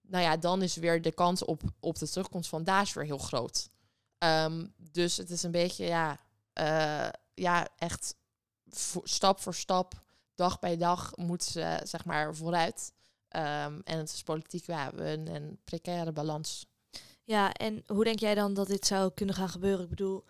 nou 0.00 0.24
ja, 0.24 0.36
dan 0.36 0.62
is 0.62 0.76
weer 0.76 1.02
de 1.02 1.12
kans 1.12 1.44
op, 1.44 1.62
op 1.80 1.98
de 1.98 2.08
terugkomst 2.08 2.48
van 2.48 2.64
Daesh 2.64 2.94
weer 2.94 3.04
heel 3.04 3.18
groot. 3.18 3.70
Um, 4.18 4.74
dus 4.76 5.16
het 5.16 5.30
is 5.30 5.42
een 5.42 5.50
beetje, 5.50 5.84
ja, 5.84 6.18
uh, 6.60 7.08
ja 7.34 7.68
echt 7.76 8.14
stap 9.02 9.40
voor 9.40 9.54
stap, 9.54 10.02
dag 10.34 10.58
bij 10.58 10.76
dag 10.76 11.16
moet 11.16 11.44
ze 11.44 11.80
zeg 11.84 12.04
maar 12.04 12.34
vooruit. 12.34 12.92
Um, 13.36 13.80
en 13.84 13.98
het 13.98 14.12
is 14.12 14.22
politiek 14.22 14.66
ja, 14.66 14.92
een, 14.92 15.34
een 15.34 15.58
precaire 15.64 16.12
balans. 16.12 16.66
Ja, 17.24 17.52
en 17.52 17.82
hoe 17.86 18.04
denk 18.04 18.18
jij 18.18 18.34
dan 18.34 18.54
dat 18.54 18.66
dit 18.66 18.86
zou 18.86 19.10
kunnen 19.14 19.34
gaan 19.34 19.48
gebeuren? 19.48 19.84
Ik 19.84 19.90
bedoel, 19.90 20.24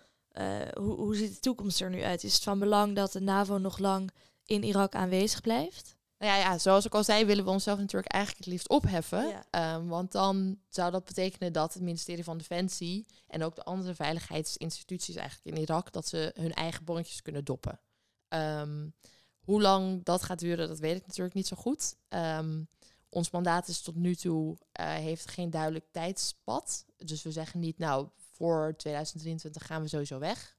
hoe, 0.72 0.94
hoe 0.94 1.16
ziet 1.16 1.34
de 1.34 1.40
toekomst 1.40 1.80
er 1.80 1.90
nu 1.90 2.02
uit? 2.02 2.24
Is 2.24 2.34
het 2.34 2.42
van 2.42 2.58
belang 2.58 2.96
dat 2.96 3.12
de 3.12 3.20
NAVO 3.20 3.58
nog 3.58 3.78
lang 3.78 4.10
in 4.44 4.62
Irak 4.62 4.94
aanwezig 4.94 5.40
blijft? 5.40 5.96
Nou 6.18 6.32
ja, 6.32 6.38
ja, 6.38 6.58
zoals 6.58 6.84
ik 6.84 6.94
al 6.94 7.04
zei, 7.04 7.24
willen 7.24 7.44
we 7.44 7.50
onszelf 7.50 7.78
natuurlijk 7.78 8.12
eigenlijk 8.12 8.44
het 8.44 8.52
liefst 8.52 8.68
opheffen. 8.68 9.28
Ja. 9.50 9.74
Um, 9.74 9.88
want 9.88 10.12
dan 10.12 10.58
zou 10.68 10.90
dat 10.90 11.04
betekenen 11.04 11.52
dat 11.52 11.74
het 11.74 11.82
ministerie 11.82 12.24
van 12.24 12.38
Defensie 12.38 13.06
en 13.26 13.42
ook 13.42 13.54
de 13.54 13.64
andere 13.64 13.94
veiligheidsinstituties 13.94 15.14
eigenlijk 15.14 15.56
in 15.56 15.62
Irak, 15.62 15.92
dat 15.92 16.08
ze 16.08 16.32
hun 16.34 16.52
eigen 16.52 16.84
bonnetjes 16.84 17.22
kunnen 17.22 17.44
doppen. 17.44 17.80
Um, 18.28 18.94
hoe 19.38 19.60
lang 19.60 20.04
dat 20.04 20.22
gaat 20.22 20.38
duren, 20.38 20.68
dat 20.68 20.78
weet 20.78 20.96
ik 20.96 21.06
natuurlijk 21.06 21.34
niet 21.34 21.46
zo 21.46 21.56
goed. 21.56 21.96
Um, 22.08 22.68
ons 23.08 23.30
mandaat 23.30 23.68
is 23.68 23.80
tot 23.80 23.94
nu 23.94 24.14
toe, 24.14 24.56
uh, 24.80 24.86
heeft 24.86 25.30
geen 25.30 25.50
duidelijk 25.50 25.86
tijdspad. 25.90 26.84
Dus 26.96 27.22
we 27.22 27.32
zeggen 27.32 27.60
niet, 27.60 27.78
nou, 27.78 28.08
voor 28.38 28.74
2023 28.76 29.66
gaan 29.66 29.82
we 29.82 29.88
sowieso 29.88 30.18
weg. 30.18 30.56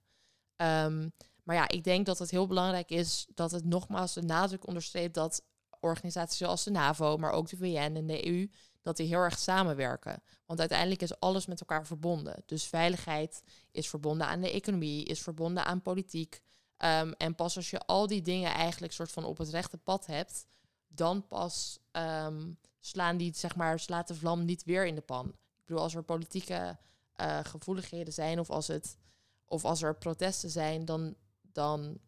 Um, 0.55 1.13
maar 1.43 1.55
ja, 1.55 1.67
ik 1.67 1.83
denk 1.83 2.05
dat 2.05 2.19
het 2.19 2.31
heel 2.31 2.47
belangrijk 2.47 2.89
is 2.89 3.27
dat 3.33 3.51
het 3.51 3.65
nogmaals 3.65 4.13
de 4.13 4.21
nadruk 4.21 4.67
onderstreept 4.67 5.13
dat 5.13 5.43
organisaties 5.79 6.37
zoals 6.37 6.63
de 6.63 6.71
NAVO, 6.71 7.17
maar 7.17 7.31
ook 7.31 7.49
de 7.49 7.57
VN 7.57 7.93
en 7.95 8.07
de 8.07 8.27
EU, 8.27 8.49
dat 8.81 8.97
die 8.97 9.07
heel 9.07 9.19
erg 9.19 9.39
samenwerken. 9.39 10.23
Want 10.45 10.59
uiteindelijk 10.59 11.01
is 11.01 11.19
alles 11.19 11.45
met 11.45 11.59
elkaar 11.59 11.85
verbonden. 11.85 12.43
Dus 12.45 12.65
veiligheid 12.65 13.43
is 13.71 13.89
verbonden 13.89 14.27
aan 14.27 14.41
de 14.41 14.51
economie, 14.51 15.05
is 15.05 15.21
verbonden 15.21 15.65
aan 15.65 15.81
politiek. 15.81 16.41
Um, 16.77 17.13
en 17.13 17.35
pas 17.35 17.55
als 17.55 17.69
je 17.69 17.79
al 17.79 18.07
die 18.07 18.21
dingen 18.21 18.53
eigenlijk 18.53 18.93
soort 18.93 19.11
van 19.11 19.23
op 19.23 19.37
het 19.37 19.49
rechte 19.49 19.77
pad 19.77 20.05
hebt, 20.05 20.47
dan 20.87 21.27
pas 21.27 21.79
um, 21.91 22.57
slaan 22.79 23.17
die, 23.17 23.35
zeg 23.35 23.55
maar, 23.55 23.79
slaat 23.79 24.07
de 24.07 24.15
vlam 24.15 24.45
niet 24.45 24.63
weer 24.63 24.85
in 24.85 24.95
de 24.95 25.01
pan. 25.01 25.27
Ik 25.27 25.65
bedoel, 25.65 25.83
als 25.83 25.95
er 25.95 26.03
politieke 26.03 26.77
uh, 27.21 27.39
gevoeligheden 27.43 28.13
zijn 28.13 28.39
of 28.39 28.49
als, 28.49 28.67
het, 28.67 28.97
of 29.45 29.65
als 29.65 29.81
er 29.81 29.95
protesten 29.95 30.49
zijn, 30.49 30.85
dan, 30.85 31.15
dan 31.41 31.99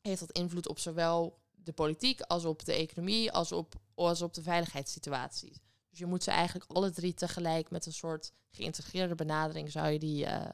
heeft 0.00 0.20
dat 0.20 0.32
invloed 0.32 0.68
op 0.68 0.78
zowel 0.78 1.38
de 1.50 1.72
politiek 1.72 2.20
als 2.20 2.44
op 2.44 2.64
de 2.64 2.72
economie 2.72 3.32
als 3.32 3.52
op, 3.52 3.74
als 3.94 4.22
op 4.22 4.34
de 4.34 4.42
veiligheidssituatie. 4.42 5.62
Dus 5.90 5.98
je 5.98 6.06
moet 6.06 6.22
ze 6.22 6.30
eigenlijk 6.30 6.70
alle 6.70 6.90
drie 6.90 7.14
tegelijk 7.14 7.70
met 7.70 7.86
een 7.86 7.92
soort 7.92 8.32
geïntegreerde 8.50 9.14
benadering 9.14 9.70
zou 9.70 9.88
je 9.88 9.98
die 9.98 10.24
uh, 10.24 10.48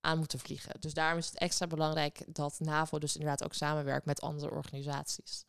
aan 0.00 0.18
moeten 0.18 0.38
vliegen. 0.38 0.80
Dus 0.80 0.94
daarom 0.94 1.18
is 1.18 1.26
het 1.26 1.38
extra 1.38 1.66
belangrijk 1.66 2.34
dat 2.34 2.60
NAVO 2.60 2.98
dus 2.98 3.14
inderdaad 3.14 3.44
ook 3.44 3.54
samenwerkt 3.54 4.06
met 4.06 4.20
andere 4.20 4.50
organisaties. 4.50 5.44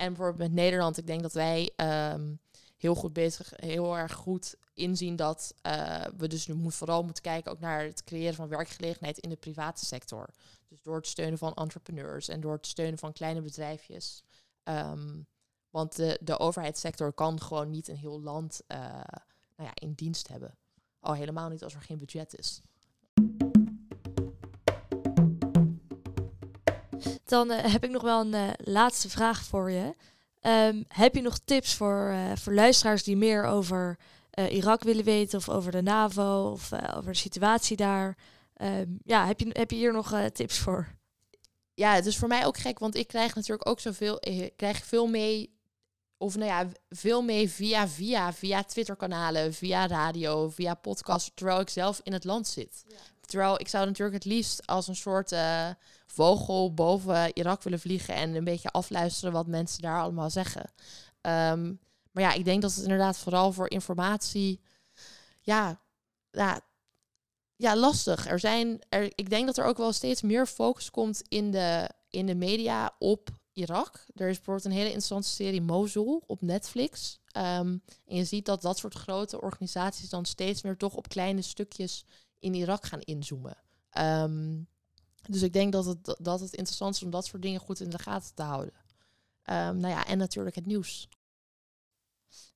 En 0.00 0.06
bijvoorbeeld 0.06 0.38
met 0.38 0.52
Nederland, 0.52 0.96
ik 0.96 1.06
denk 1.06 1.22
dat 1.22 1.32
wij 1.32 1.70
um, 1.76 2.40
heel 2.76 2.94
goed 2.94 3.12
bezig, 3.12 3.52
heel 3.56 3.96
erg 3.96 4.12
goed 4.12 4.54
inzien 4.80 5.16
dat 5.16 5.54
eh, 5.62 6.04
we 6.16 6.28
dus 6.28 6.46
nu 6.46 6.54
moet, 6.54 6.74
vooral 6.74 7.02
moeten 7.02 7.22
kijken 7.22 7.52
ook 7.52 7.60
naar 7.60 7.82
het 7.82 8.04
creëren 8.04 8.34
van 8.34 8.48
werkgelegenheid 8.48 9.18
in 9.18 9.28
de 9.28 9.36
private 9.36 9.84
sector. 9.86 10.28
Dus 10.68 10.82
door 10.82 10.96
het 10.96 11.06
steunen 11.06 11.38
van 11.38 11.54
entrepreneurs 11.54 12.28
en 12.28 12.40
door 12.40 12.52
het 12.52 12.66
steunen 12.66 12.98
van 12.98 13.12
kleine 13.12 13.40
bedrijfjes. 13.40 14.22
Ehm, 14.62 15.22
want 15.70 15.96
de, 15.96 16.18
de 16.22 16.38
overheidssector 16.38 17.12
kan 17.12 17.40
gewoon 17.40 17.70
niet 17.70 17.88
een 17.88 17.96
heel 17.96 18.20
land 18.20 18.62
uh, 18.68 18.78
nou 19.56 19.68
ja, 19.68 19.70
in 19.74 19.92
dienst 19.92 20.28
hebben. 20.28 20.56
Al 21.00 21.14
helemaal 21.14 21.48
niet 21.48 21.62
als 21.62 21.74
er 21.74 21.82
geen 21.82 21.98
budget 21.98 22.38
is. 22.38 22.60
Dan 27.24 27.50
uh, 27.50 27.58
heb 27.58 27.84
ik 27.84 27.90
nog 27.90 28.02
wel 28.02 28.20
een 28.20 28.54
laatste 28.56 29.08
vraag 29.08 29.44
voor 29.44 29.70
je. 29.70 29.94
Um, 30.42 30.84
heb 30.88 31.14
je 31.14 31.22
nog 31.22 31.38
tips 31.38 31.74
voor, 31.74 32.14
voor 32.34 32.54
luisteraars 32.54 33.02
die 33.02 33.16
meer 33.16 33.44
over 33.44 33.98
Irak 34.30 34.82
willen 34.82 35.04
weten 35.04 35.38
of 35.38 35.48
over 35.48 35.72
de 35.72 35.82
NAVO 35.82 36.50
of 36.50 36.72
over 36.96 37.12
de 37.12 37.18
situatie 37.18 37.76
daar? 37.76 38.18
Um, 38.56 38.98
ja, 39.04 39.26
heb 39.26 39.40
je, 39.40 39.50
heb 39.52 39.70
je 39.70 39.76
hier 39.76 39.92
nog 39.92 40.14
tips 40.32 40.58
voor? 40.58 40.94
Ja, 41.74 41.94
het 41.94 42.06
is 42.06 42.18
voor 42.18 42.28
mij 42.28 42.46
ook 42.46 42.58
gek, 42.58 42.78
want 42.78 42.94
ik 42.94 43.08
krijg 43.08 43.34
natuurlijk 43.34 43.68
ook 43.68 43.80
zoveel, 43.80 44.16
ik 44.20 44.56
krijg 44.56 44.84
veel 44.84 45.06
mee 45.06 45.58
of 46.22 46.36
nou 46.36 46.50
ja, 46.50 46.68
veel 46.88 47.22
mee 47.22 47.50
via 47.50 47.88
via, 47.88 48.32
via 48.32 48.62
Twitter-kanalen, 48.62 49.54
via 49.54 49.86
radio, 49.86 50.48
via 50.48 50.74
podcast, 50.74 51.30
terwijl 51.34 51.60
ik 51.60 51.68
zelf 51.68 52.00
in 52.02 52.12
het 52.12 52.24
land 52.24 52.46
zit. 52.46 52.84
Ja. 52.88 52.96
Terwijl 53.20 53.60
ik 53.60 53.68
zou 53.68 53.86
natuurlijk 53.86 54.24
het 54.24 54.32
liefst 54.32 54.66
als 54.66 54.88
een 54.88 54.96
soort 54.96 55.32
uh, 55.32 55.68
vogel 56.06 56.74
boven 56.74 57.36
Irak 57.36 57.62
willen 57.62 57.80
vliegen 57.80 58.14
en 58.14 58.34
een 58.34 58.44
beetje 58.44 58.70
afluisteren 58.70 59.32
wat 59.32 59.46
mensen 59.46 59.82
daar 59.82 60.00
allemaal 60.00 60.30
zeggen. 60.30 60.72
Um, 61.20 61.80
maar 62.10 62.22
ja, 62.22 62.32
ik 62.32 62.44
denk 62.44 62.62
dat 62.62 62.74
het 62.74 62.82
inderdaad 62.82 63.18
vooral 63.18 63.52
voor 63.52 63.70
informatie, 63.70 64.60
ja, 65.40 65.80
ja, 67.56 67.76
lastig. 67.76 68.26
Er 68.26 68.38
zijn, 68.38 68.80
er, 68.88 69.12
ik 69.14 69.30
denk 69.30 69.46
dat 69.46 69.58
er 69.58 69.64
ook 69.64 69.76
wel 69.76 69.92
steeds 69.92 70.22
meer 70.22 70.46
focus 70.46 70.90
komt 70.90 71.22
in 71.28 71.50
de, 71.50 71.90
in 72.08 72.26
de 72.26 72.34
media 72.34 72.94
op 72.98 73.28
Irak. 73.52 74.06
Er 74.14 74.28
is 74.28 74.36
bijvoorbeeld 74.36 74.66
een 74.66 74.72
hele 74.72 74.84
interessante 74.84 75.28
serie 75.28 75.62
Mosul 75.62 76.24
op 76.26 76.42
Netflix. 76.42 77.20
Um, 77.36 77.82
en 78.06 78.16
je 78.16 78.24
ziet 78.24 78.44
dat 78.44 78.62
dat 78.62 78.78
soort 78.78 78.94
grote 78.94 79.40
organisaties 79.40 80.08
dan 80.08 80.24
steeds 80.24 80.62
meer 80.62 80.76
toch 80.76 80.94
op 80.94 81.08
kleine 81.08 81.42
stukjes 81.42 82.04
in 82.38 82.54
Irak 82.54 82.86
gaan 82.86 83.00
inzoomen. 83.00 83.56
Um, 83.98 84.68
dus 85.28 85.42
ik 85.42 85.52
denk 85.52 85.72
dat 85.72 85.84
het, 85.84 86.16
dat 86.20 86.40
het 86.40 86.52
interessant 86.54 86.94
is 86.94 87.02
om 87.02 87.10
dat 87.10 87.26
soort 87.26 87.42
dingen 87.42 87.60
goed 87.60 87.80
in 87.80 87.90
de 87.90 87.98
gaten 87.98 88.34
te 88.34 88.42
houden. 88.42 88.74
Um, 89.44 89.76
nou 89.76 89.88
ja, 89.88 90.06
en 90.06 90.18
natuurlijk 90.18 90.56
het 90.56 90.66
nieuws. 90.66 91.08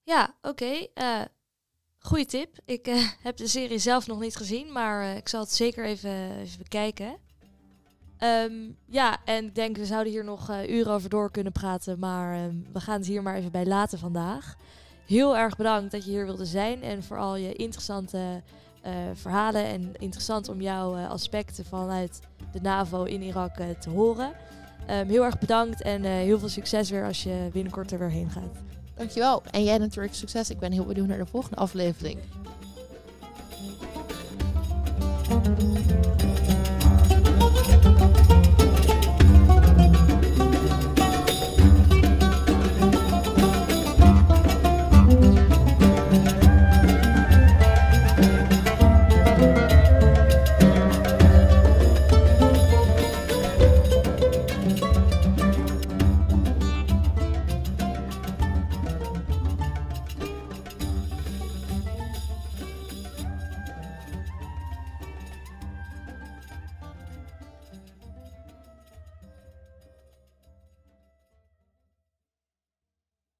Ja, 0.04 0.34
oké. 0.42 0.48
Okay. 0.48 0.90
Eh, 0.94 1.26
goeie 1.98 2.26
tip. 2.26 2.56
Ik 2.64 2.88
uh, 2.88 3.08
heb 3.22 3.37
de 3.37 3.46
serie 3.46 3.78
zelf 3.78 4.06
nog 4.06 4.20
niet 4.20 4.37
gezien, 4.37 4.72
maar 4.72 5.02
uh, 5.02 5.16
ik 5.16 5.28
zal 5.28 5.40
het 5.40 5.52
zeker 5.52 5.84
even, 5.84 6.46
bekijken. 6.58 7.16
Um, 8.18 8.76
ja, 8.87 9.24
en 9.24 9.44
ik 9.44 9.54
denk 9.54 9.76
we 9.76 9.87
zouden 9.87 10.12
hier 10.12 10.24
nog 10.24 10.50
uren 10.68 10.92
over 10.92 11.08
door 11.10 11.30
kunnen 11.30 11.52
praten, 11.52 11.98
maar 11.98 12.44
um, 12.44 12.66
we 12.72 12.80
gaan 12.80 12.98
het 12.98 13.06
hier 13.06 13.22
maar 13.22 13.34
even 13.34 13.50
bij 13.50 13.66
laten 13.66 13.98
vandaag. 13.98 14.56
Heel 15.06 15.37
erg 15.37 15.56
bedankt 15.56 15.92
dat 15.92 16.04
je 16.04 16.10
hier 16.10 16.24
wilde 16.24 16.44
zijn 16.44 16.82
en 16.82 17.02
voor 17.02 17.18
al 17.18 17.37
je 17.37 17.52
interessante 17.52 18.42
verhalen 19.14 19.64
en 19.64 19.92
interessant 19.98 20.48
om 20.48 20.60
jouw 20.60 20.96
aspecten 20.96 21.64
vanuit 21.64 22.20
de 22.52 22.60
NAVO 22.60 23.04
in 23.04 23.22
Irak 23.22 23.56
te 23.80 23.90
horen. 23.90 24.32
Um, 24.90 25.08
heel 25.08 25.24
erg 25.24 25.38
bedankt 25.38 25.82
en 25.82 26.02
heel 26.02 26.38
veel 26.38 26.48
succes 26.48 26.90
weer 26.90 27.04
als 27.04 27.22
je 27.22 27.48
binnenkort 27.52 27.92
er 27.92 27.98
weer 27.98 28.10
heen 28.10 28.30
gaat. 28.30 28.73
Dankjewel. 28.96 29.42
En 29.50 29.64
jij 29.64 29.78
natuurlijk 29.78 30.14
succes. 30.14 30.50
Ik 30.50 30.59
ben 30.59 30.72
heel 30.72 30.85
benieuwd 30.85 31.07
naar 31.07 31.18
de 31.18 31.26
volgende 31.26 31.57
aflevering. 31.57 32.18